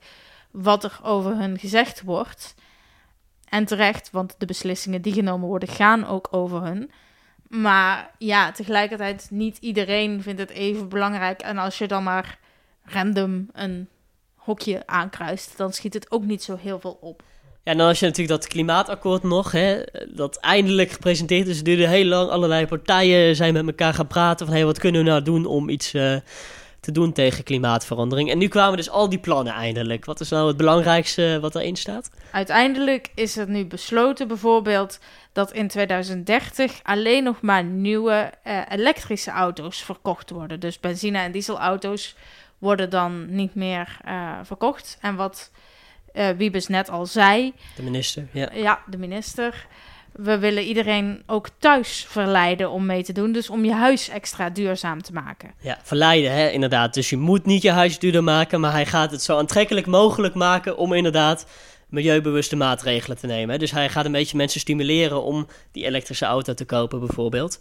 wat 0.50 0.84
er 0.84 0.99
over 1.02 1.37
hun 1.37 1.58
gezegd 1.58 2.02
wordt. 2.02 2.54
En 3.49 3.64
terecht, 3.64 4.10
want 4.10 4.34
de 4.38 4.46
beslissingen 4.46 5.02
die 5.02 5.12
genomen 5.12 5.49
worden 5.49 5.68
gaan 5.68 6.06
ook 6.06 6.28
over 6.30 6.62
hun. 6.62 6.90
Maar 7.49 8.10
ja, 8.18 8.52
tegelijkertijd 8.52 9.28
niet 9.30 9.58
iedereen 9.58 10.22
vindt 10.22 10.40
het 10.40 10.50
even 10.50 10.88
belangrijk. 10.88 11.40
En 11.40 11.58
als 11.58 11.78
je 11.78 11.87
dan 11.87 12.02
maar 12.02 12.38
random 12.92 13.49
een 13.52 13.88
hokje 14.35 14.82
aankruist, 14.87 15.56
dan 15.56 15.73
schiet 15.73 15.94
het 15.94 16.11
ook 16.11 16.25
niet 16.25 16.42
zo 16.42 16.56
heel 16.56 16.80
veel 16.80 16.99
op. 17.00 17.23
Ja, 17.62 17.73
en 17.73 17.78
dan 17.78 17.88
als 17.88 17.99
je 17.99 18.06
natuurlijk 18.06 18.40
dat 18.40 18.50
klimaatakkoord 18.50 19.23
nog, 19.23 19.52
hè, 19.52 19.82
dat 20.09 20.37
eindelijk 20.37 20.90
gepresenteerd 20.90 21.47
is, 21.47 21.62
duurde 21.62 21.88
heel 21.88 22.04
lang. 22.04 22.30
Allerlei 22.30 22.66
partijen 22.66 23.37
zijn 23.37 23.52
met 23.52 23.66
elkaar 23.66 23.94
gaan 23.94 24.06
praten 24.06 24.47
van, 24.47 24.54
hé, 24.54 24.61
hey, 24.61 24.70
wat 24.70 24.78
kunnen 24.78 25.04
we 25.04 25.11
nou 25.11 25.23
doen 25.23 25.47
om 25.47 25.68
iets 25.68 25.94
uh, 25.94 26.16
te 26.80 26.92
doen 26.92 27.12
tegen 27.12 27.44
klimaatverandering? 27.44 28.30
En 28.30 28.38
nu 28.38 28.49
kwamen 28.49 28.76
dus 28.76 28.90
al 28.90 29.09
die 29.09 29.18
plannen 29.18 29.52
eindelijk. 29.52 30.04
Wat 30.04 30.20
is 30.20 30.28
nou 30.28 30.49
het 30.49 30.56
belangrijkste 30.56 31.38
wat 31.40 31.54
erin 31.54 31.76
staat? 31.76 32.11
Uiteindelijk 32.32 33.11
is 33.14 33.37
er 33.37 33.49
nu 33.49 33.66
besloten 33.66 34.28
bijvoorbeeld 34.28 34.99
dat 35.32 35.52
in 35.52 35.68
2030 35.68 36.80
alleen 36.82 37.25
nog 37.25 37.40
maar 37.40 37.64
nieuwe 37.64 38.32
uh, 38.47 38.61
elektrische 38.68 39.30
auto's 39.30 39.82
verkocht 39.82 40.30
worden. 40.30 40.61
Dus 40.61 40.80
benzine- 40.80 41.18
en 41.18 41.32
dieselauto's 41.32 42.14
worden 42.60 42.90
dan 42.90 43.34
niet 43.34 43.54
meer 43.54 43.96
uh, 44.06 44.38
verkocht. 44.42 44.98
En 45.00 45.16
wat 45.16 45.50
uh, 46.14 46.28
Wiebes 46.28 46.66
net 46.66 46.90
al 46.90 47.06
zei. 47.06 47.52
De 47.76 47.82
minister, 47.82 48.26
ja. 48.32 48.48
Ja, 48.52 48.82
de 48.86 48.98
minister. 48.98 49.66
we 50.12 50.38
willen 50.38 50.62
iedereen 50.62 51.22
ook 51.26 51.48
thuis 51.58 52.06
verleiden 52.08 52.70
om 52.70 52.86
mee 52.86 53.02
te 53.02 53.12
doen. 53.12 53.32
Dus 53.32 53.50
om 53.50 53.64
je 53.64 53.72
huis 53.72 54.08
extra 54.08 54.50
duurzaam 54.50 55.02
te 55.02 55.12
maken. 55.12 55.50
Ja, 55.60 55.78
verleiden, 55.82 56.32
hè, 56.32 56.48
inderdaad. 56.48 56.94
Dus 56.94 57.10
je 57.10 57.16
moet 57.16 57.46
niet 57.46 57.62
je 57.62 57.70
huis 57.70 57.98
duurder 57.98 58.24
maken, 58.24 58.60
maar 58.60 58.72
hij 58.72 58.86
gaat 58.86 59.10
het 59.10 59.22
zo 59.22 59.38
aantrekkelijk 59.38 59.86
mogelijk 59.86 60.34
maken 60.34 60.76
om 60.76 60.92
inderdaad 60.92 61.46
milieubewuste 61.88 62.56
maatregelen 62.56 63.18
te 63.18 63.26
nemen. 63.26 63.58
Dus 63.58 63.70
hij 63.70 63.88
gaat 63.88 64.04
een 64.04 64.12
beetje 64.12 64.36
mensen 64.36 64.60
stimuleren 64.60 65.22
om 65.22 65.46
die 65.72 65.84
elektrische 65.84 66.24
auto 66.24 66.54
te 66.54 66.64
kopen, 66.64 66.98
bijvoorbeeld. 66.98 67.58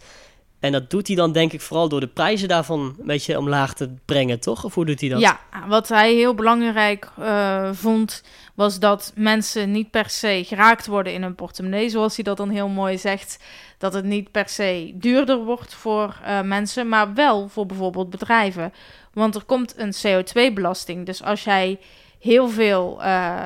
En 0.60 0.72
dat 0.72 0.90
doet 0.90 1.08
hij 1.08 1.16
dan 1.16 1.32
denk 1.32 1.54
ik 1.54 1.62
vooral 1.62 1.90
door 1.90 2.00
de 2.00 2.08
prijzen 2.08 2.48
daarvan 2.48 2.80
een 2.80 3.06
beetje 3.06 3.38
omlaag 3.38 3.74
te 3.74 3.90
brengen, 4.06 4.40
toch? 4.40 4.64
Of 4.64 4.74
hoe 4.74 4.86
doet 4.86 5.00
hij 5.00 5.10
dat? 5.10 5.20
Ja, 5.20 5.40
wat 5.68 5.88
hij 5.88 6.14
heel 6.14 6.34
belangrijk 6.34 7.10
uh, 7.20 7.70
vond, 7.74 8.24
was 8.56 8.80
dat 8.80 9.12
mensen 9.16 9.72
niet 9.72 9.92
per 9.92 10.10
se 10.10 10.44
geraakt 10.46 10.88
worden 10.88 11.14
in 11.14 11.22
hun 11.22 11.36
portemonnee, 11.36 11.90
zoals 11.90 12.16
hij 12.16 12.24
dat 12.24 12.38
dan 12.38 12.50
heel 12.50 12.68
mooi 12.68 12.98
zegt. 12.98 13.40
Dat 13.78 13.94
het 13.94 14.06
niet 14.06 14.32
per 14.32 14.50
se 14.50 14.92
duurder 14.96 15.38
wordt 15.38 15.74
voor 15.74 16.16
uh, 16.24 16.42
mensen, 16.42 16.90
maar 16.90 17.14
wel 17.14 17.48
voor 17.50 17.66
bijvoorbeeld 17.66 18.10
bedrijven. 18.10 18.74
Want 19.14 19.36
er 19.36 19.44
komt 19.44 19.74
een 19.78 19.94
CO2-belasting. 19.94 21.06
Dus 21.06 21.24
als 21.24 21.44
jij 21.44 21.80
heel 22.20 22.50
veel 22.50 23.00
uh, 23.02 23.46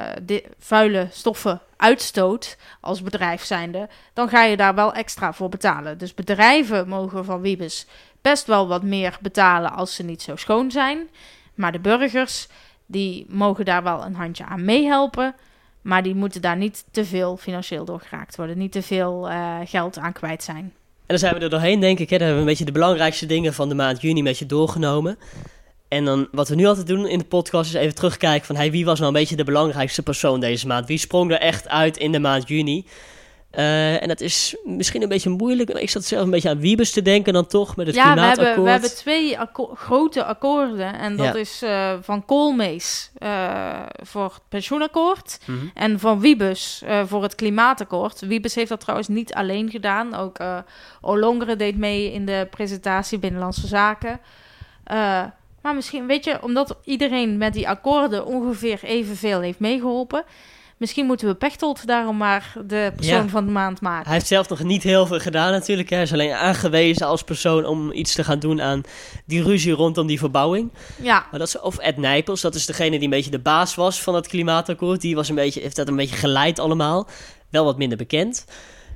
vuile 0.60 1.08
stoffen 1.12 1.62
uitstoot 1.84 2.58
als 2.82 3.02
bedrijf 3.02 3.44
zijnde, 3.44 3.90
dan 4.14 4.30
ga 4.30 4.44
je 4.44 4.58
daar 4.58 4.76
wel 4.76 4.94
extra 4.94 5.34
voor 5.34 5.50
betalen. 5.50 5.98
Dus 5.98 6.14
bedrijven 6.14 6.88
mogen 6.88 7.26
van 7.26 7.42
Wiebes 7.42 7.86
best 8.22 8.48
wel 8.48 8.68
wat 8.68 8.84
meer 8.84 9.18
betalen 9.22 9.74
als 9.74 9.96
ze 9.96 10.04
niet 10.04 10.22
zo 10.22 10.36
schoon 10.36 10.72
zijn. 10.72 11.08
Maar 11.54 11.72
de 11.72 11.80
burgers, 11.80 12.48
die 12.86 13.26
mogen 13.30 13.66
daar 13.66 13.84
wel 13.84 14.06
een 14.06 14.16
handje 14.16 14.46
aan 14.46 14.66
meehelpen. 14.66 15.36
Maar 15.82 16.04
die 16.04 16.16
moeten 16.16 16.42
daar 16.42 16.58
niet 16.58 16.86
te 16.92 17.06
veel 17.06 17.38
financieel 17.38 17.86
door 17.86 18.00
geraakt 18.00 18.36
worden. 18.36 18.58
Niet 18.58 18.72
te 18.72 18.82
veel 18.82 19.30
uh, 19.30 19.56
geld 19.66 19.98
aan 19.98 20.14
kwijt 20.14 20.44
zijn. 20.44 20.64
En 20.66 20.72
dan 21.06 21.18
zijn 21.18 21.34
we 21.34 21.40
er 21.40 21.50
doorheen, 21.50 21.80
denk 21.80 22.00
ik. 22.00 22.10
Hè? 22.10 22.18
Dan 22.18 22.28
hebben 22.28 22.36
we 22.36 22.50
een 22.50 22.58
beetje 22.58 22.72
de 22.74 22.80
belangrijkste 22.80 23.26
dingen 23.26 23.54
van 23.54 23.70
de 23.70 23.76
maand 23.76 24.02
juni 24.02 24.22
met 24.22 24.38
je 24.38 24.46
doorgenomen. 24.46 25.18
En 25.94 26.06
dan 26.06 26.28
wat 26.32 26.50
we 26.50 26.56
nu 26.56 26.66
altijd 26.66 26.88
doen 26.88 27.08
in 27.08 27.18
de 27.18 27.26
podcast 27.26 27.74
is 27.74 27.82
even 27.82 27.96
terugkijken 27.96 28.46
van 28.46 28.56
hey, 28.56 28.72
wie 28.72 28.86
was 28.86 29.00
nou 29.00 29.14
een 29.14 29.20
beetje 29.20 29.36
de 29.36 29.44
belangrijkste 29.44 30.04
persoon 30.04 30.40
deze 30.40 30.68
maand? 30.68 30.88
Wie 30.88 30.98
sprong 30.98 31.32
er 31.32 31.40
echt 31.40 31.68
uit 31.68 31.98
in 31.98 32.12
de 32.12 32.20
maand 32.20 32.48
juni? 32.48 32.86
Uh, 33.56 34.02
en 34.02 34.08
dat 34.08 34.22
is 34.22 34.56
misschien 34.64 35.02
een 35.02 35.10
beetje 35.10 35.30
moeilijk. 35.30 35.70
Ik 35.70 35.90
zat 35.90 36.04
zelf 36.04 36.24
een 36.24 36.30
beetje 36.30 36.50
aan 36.50 36.60
Wiebes 36.60 36.92
te 36.92 37.02
denken 37.02 37.34
dan 37.34 37.48
toch 37.48 37.76
met 37.76 37.88
het 37.88 37.96
ja, 37.96 38.04
klimaatakkoord. 38.04 38.38
Ja, 38.38 38.44
we 38.44 38.48
hebben, 38.48 38.64
we 38.64 38.70
hebben 38.70 38.96
twee 38.96 39.40
akko 39.40 39.76
grote 39.76 40.24
akkoorden. 40.24 41.00
En 41.00 41.18
dat 41.18 41.34
ja. 41.34 41.40
is 41.40 41.64
uh, 41.64 41.94
van 42.02 42.26
Koolmees 42.26 43.12
uh, 43.18 43.80
voor 44.04 44.24
het 44.24 44.42
pensioenakkoord. 44.50 45.40
Mm 45.46 45.60
-hmm. 45.60 45.72
En 45.74 46.00
van 46.00 46.20
Wiebes 46.20 46.84
voor 47.06 47.24
het 47.24 47.36
klimaatakkoord. 47.36 48.20
Wiebes 48.20 48.56
heeft 48.56 48.70
dat 48.70 48.80
trouwens 48.80 49.08
niet 49.08 49.34
alleen 49.34 49.70
gedaan. 49.70 50.16
Ook 50.16 50.38
Olongere 51.02 51.56
deed 51.56 51.78
mee 51.78 52.12
in 52.12 52.26
de 52.26 52.48
presentatie 52.50 53.20
Binnenlandse 53.20 53.68
Zaken. 53.68 54.20
Maar 55.64 55.76
misschien, 55.76 56.08
weet 56.08 56.26
je, 56.26 56.42
omdat 56.42 56.78
iedereen 56.84 57.38
met 57.38 57.54
die 57.54 57.70
akkoorden 57.70 58.26
ongeveer 58.26 58.80
evenveel 58.84 59.40
heeft 59.42 59.60
meegeholpen. 59.60 60.24
Misschien 60.78 61.06
moeten 61.06 61.28
we 61.28 61.36
Pechtold 61.36 61.88
daarom 61.88 62.18
maar 62.18 62.54
de 62.66 62.92
persoon 62.96 63.24
ja. 63.24 63.28
van 63.28 63.46
de 63.46 63.52
maand 63.52 63.82
maken. 63.82 64.06
Hij 64.06 64.14
heeft 64.14 64.28
zelf 64.28 64.50
nog 64.50 64.64
niet 64.64 64.84
heel 64.84 65.06
veel 65.06 65.20
gedaan 65.20 65.52
natuurlijk. 65.52 65.90
Hij 65.90 66.02
is 66.02 66.14
alleen 66.14 66.34
aangewezen 66.34 67.08
als 67.08 67.24
persoon 67.24 67.66
om 67.66 67.92
iets 67.92 68.14
te 68.14 68.24
gaan 68.24 68.40
doen 68.40 68.62
aan 68.62 68.82
die 69.26 69.44
ruzie 69.44 69.74
rondom 69.74 70.08
die 70.08 70.20
verbouwing. 70.20 70.72
Ja. 71.02 71.26
Maar 71.32 71.40
dat 71.40 71.48
is, 71.48 71.60
of 71.60 71.78
Ed 71.78 71.98
Nijpels, 71.98 72.42
dat 72.42 72.56
is 72.56 72.66
degene 72.66 72.90
die 72.90 73.04
een 73.04 73.10
beetje 73.10 73.32
de 73.32 73.40
baas 73.40 73.76
was 73.76 74.02
van 74.02 74.16
het 74.16 74.28
klimaatakkoord. 74.28 75.02
Die 75.02 75.16
was 75.16 75.30
een 75.30 75.36
beetje, 75.36 75.62
heeft 75.62 75.76
dat 75.76 75.88
een 75.88 75.96
beetje 75.96 76.16
geleid 76.16 76.60
allemaal. 76.60 77.08
Wel 77.50 77.66
wat 77.66 77.78
minder 77.78 77.98
bekend. 77.98 78.46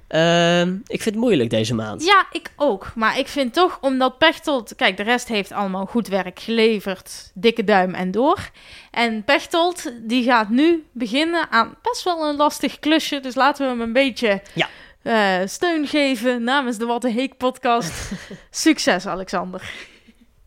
Uh, 0.09 0.61
ik 0.61 1.01
vind 1.01 1.05
het 1.05 1.15
moeilijk 1.15 1.49
deze 1.49 1.75
maand. 1.75 2.05
Ja, 2.05 2.27
ik 2.31 2.51
ook. 2.55 2.91
Maar 2.95 3.19
ik 3.19 3.27
vind 3.27 3.53
toch, 3.53 3.77
omdat 3.81 4.17
Pechtold... 4.17 4.75
Kijk, 4.75 4.97
de 4.97 5.03
rest 5.03 5.27
heeft 5.27 5.51
allemaal 5.51 5.85
goed 5.85 6.07
werk 6.07 6.39
geleverd. 6.39 7.31
Dikke 7.33 7.63
duim 7.63 7.93
en 7.93 8.11
door. 8.11 8.49
En 8.91 9.23
Pechtold, 9.23 9.91
die 10.01 10.23
gaat 10.23 10.49
nu 10.49 10.85
beginnen 10.91 11.51
aan 11.51 11.75
best 11.81 12.03
wel 12.03 12.29
een 12.29 12.35
lastig 12.35 12.79
klusje. 12.79 13.19
Dus 13.19 13.35
laten 13.35 13.65
we 13.65 13.71
hem 13.71 13.81
een 13.81 13.93
beetje 13.93 14.41
ja. 14.53 14.69
uh, 15.03 15.47
steun 15.47 15.87
geven 15.87 16.43
namens 16.43 16.77
de 16.77 16.85
Wat 16.85 17.01
de 17.01 17.11
Heek 17.11 17.37
podcast. 17.37 18.11
Succes, 18.51 19.05
Alexander. 19.05 19.61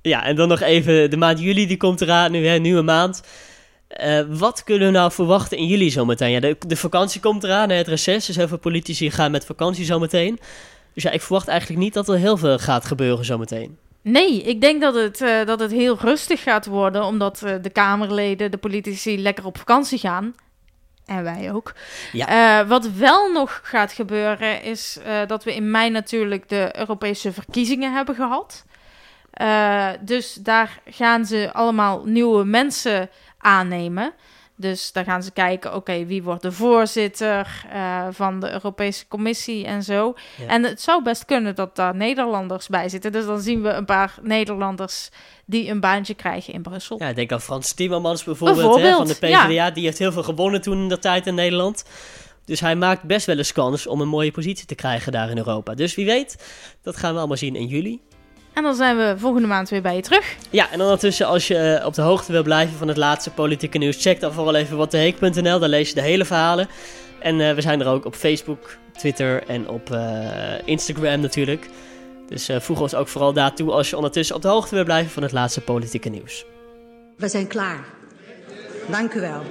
Ja, 0.03 0.25
en 0.25 0.37
dan 0.37 0.49
nog 0.49 0.61
even 0.61 1.11
de 1.11 1.17
maand 1.17 1.41
juli, 1.41 1.67
die 1.67 1.77
komt 1.77 2.01
eraan. 2.01 2.33
Nu, 2.33 2.47
hè, 2.47 2.59
nieuwe 2.59 2.83
maand. 2.83 3.23
Uh, 3.99 4.21
wat 4.29 4.65
kunnen 4.65 4.87
we 4.87 4.99
nou 4.99 5.13
verwachten 5.13 5.59
in 5.59 5.67
juli 5.67 5.91
zometeen? 5.91 6.31
Ja, 6.31 6.41
de, 6.41 6.57
de 6.67 6.77
vakantie 6.77 7.21
komt 7.21 7.45
eraan, 7.45 7.71
het 7.71 7.89
reces. 7.89 8.27
Dus 8.27 8.37
heel 8.37 8.49
veel 8.49 8.59
politici 8.59 9.11
gaan 9.11 9.31
met 9.31 9.47
vakantie 9.47 9.85
zometeen. 9.85 10.39
Dus 10.95 11.03
ja, 11.03 11.11
ik 11.11 11.21
verwacht 11.21 11.49
eigenlijk 11.49 11.81
niet 11.81 11.95
dat 11.95 12.09
er 12.09 12.17
heel 12.17 12.37
veel 12.37 12.59
gaat 12.59 12.85
gebeuren 12.85 13.25
zometeen. 13.25 13.79
Nee, 14.03 14.43
ik 14.43 14.61
denk 14.61 14.81
dat 14.81 14.95
het, 14.95 15.21
uh, 15.21 15.45
dat 15.45 15.61
het 15.61 15.71
heel 15.71 15.99
rustig 16.01 16.43
gaat 16.43 16.67
worden, 16.67 17.05
omdat 17.05 17.43
uh, 17.45 17.55
de 17.63 17.71
Kamerleden, 17.71 18.51
de 18.51 18.57
politici 18.57 19.23
lekker 19.23 19.45
op 19.45 19.59
vakantie 19.59 19.99
gaan. 19.99 20.35
En 21.07 21.23
wij 21.23 21.53
ook. 21.53 21.73
Ja. 22.13 22.61
Uh, 22.63 22.69
wat 22.69 22.91
wel 22.91 23.33
nog 23.33 23.61
gaat 23.63 23.93
gebeuren, 23.93 24.63
is 24.63 24.99
dat 25.27 25.45
we 25.45 25.55
in 25.55 25.71
mei 25.71 25.91
natuurlijk 25.91 26.49
de 26.49 26.71
Europese 26.79 27.33
verkiezingen 27.33 27.93
hebben 27.93 28.15
gehad. 28.15 28.65
dus 30.01 30.35
daar 30.35 30.81
gaan 30.85 31.25
ze 31.25 31.51
allemaal 31.53 32.03
nieuwe 32.05 32.45
mensen 32.45 33.11
aannemen. 33.41 34.13
Dus 34.57 34.93
daar 34.93 35.05
gaan 35.05 35.23
ze 35.23 35.31
kijken, 35.31 35.75
oké, 35.75 36.05
wie 36.07 36.23
wordt 36.23 36.43
de 36.43 36.53
voorzitter 36.53 37.65
uh, 37.75 38.07
van 38.11 38.41
de 38.41 38.53
Europese 38.53 39.09
Commissie 39.09 39.67
en 39.67 39.83
zo. 39.83 40.15
Ja. 40.37 40.47
En 40.47 40.65
het 40.65 40.81
zou 40.81 41.03
best 41.03 41.25
kunnen 41.25 41.55
dat 41.55 41.77
daar 41.77 41.97
Nederlanders 41.97 42.67
bij 42.69 42.89
zitten. 42.89 43.13
Dus 43.13 43.25
dan 43.25 43.41
zien 43.41 43.63
we 43.63 43.69
een 43.69 43.85
paar 43.85 44.15
Nederlanders 44.23 45.11
die 45.45 45.69
een 45.69 45.81
baantje 45.81 46.15
krijgen 46.15 46.53
in 46.53 46.63
Brussel. 46.63 46.99
Ja, 46.99 47.09
ik 47.09 47.17
denk 47.17 47.33
aan 47.33 47.41
Frans 47.41 47.73
Timmermans 47.73 48.25
bijvoorbeeld, 48.25 48.59
bijvoorbeeld 48.61 48.91
hè, 48.91 48.97
van 48.97 49.07
de 49.07 49.15
PvdA. 49.15 49.49
Ja. 49.49 49.71
Die 49.71 49.85
heeft 49.85 49.99
heel 49.99 50.13
veel 50.13 50.23
gewonnen 50.23 50.61
toen 50.61 50.79
in 50.79 50.89
de 50.89 50.99
tijd 50.99 51.27
in 51.27 51.35
Nederland. 51.35 51.85
Dus 52.45 52.61
hij 52.61 52.77
maakt 52.77 53.03
best 53.03 53.27
wel 53.27 53.37
eens 53.37 53.53
kans 53.53 53.87
om 53.87 54.01
een 54.01 54.09
mooie 54.09 54.31
positie 54.31 54.67
te 54.67 54.75
krijgen 54.75 55.13
daar 55.13 55.31
in 55.31 55.37
Europa. 55.37 55.75
Dus 55.75 55.95
wie 55.95 56.07
weet, 56.07 56.37
dat 56.83 56.97
gaan 56.97 57.13
we 57.13 57.19
allemaal 57.19 57.37
zien 57.37 57.57
in 57.57 57.67
juli. 57.67 58.01
En 58.53 58.63
dan 58.63 58.75
zijn 58.75 58.97
we 58.97 59.15
volgende 59.19 59.49
maand 59.49 59.69
weer 59.69 59.83
bij 59.83 59.97
je 59.97 60.03
terug. 60.03 60.37
Ja, 60.51 60.71
en 60.71 60.81
ondertussen 60.81 61.27
als 61.27 61.49
je 61.49 61.83
op 61.85 61.95
de 61.95 62.03
hoogte 62.03 62.33
wil 62.33 62.43
blijven 62.43 62.77
van 62.79 62.89
het 62.89 62.97
laatste 62.97 63.31
politieke 63.31 63.79
nieuws, 63.79 64.03
check 64.03 64.21
dan 64.21 64.33
vooral 64.33 64.55
even 64.55 64.77
watdeheek.nl. 64.77 65.59
Daar 65.59 65.69
lees 65.69 65.89
je 65.89 65.95
de 65.95 66.01
hele 66.01 66.25
verhalen. 66.25 66.69
En 67.21 67.39
uh, 67.39 67.53
we 67.53 67.61
zijn 67.61 67.81
er 67.81 67.87
ook 67.87 68.05
op 68.05 68.15
Facebook, 68.15 68.77
Twitter 68.93 69.43
en 69.47 69.69
op 69.69 69.91
uh, 69.91 69.99
Instagram 70.65 71.21
natuurlijk. 71.21 71.69
Dus 72.29 72.51
uh, 72.51 72.61
voeg 72.61 72.81
ons 72.81 72.95
ook 72.95 73.09
vooral 73.09 73.33
daartoe 73.33 73.71
als 73.71 73.91
je 73.91 73.97
ondertussen 73.97 74.37
op 74.37 74.43
de 74.43 74.49
hoogte 74.49 74.75
wil 74.75 74.85
blijven 74.85 75.11
van 75.11 75.23
het 75.23 75.33
laatste 75.33 75.61
politieke 75.61 76.09
nieuws. 76.09 76.45
We 77.17 77.29
zijn 77.29 77.47
klaar. 77.47 77.85
Dank 78.91 79.15
u 79.15 79.21
wel. 79.21 79.43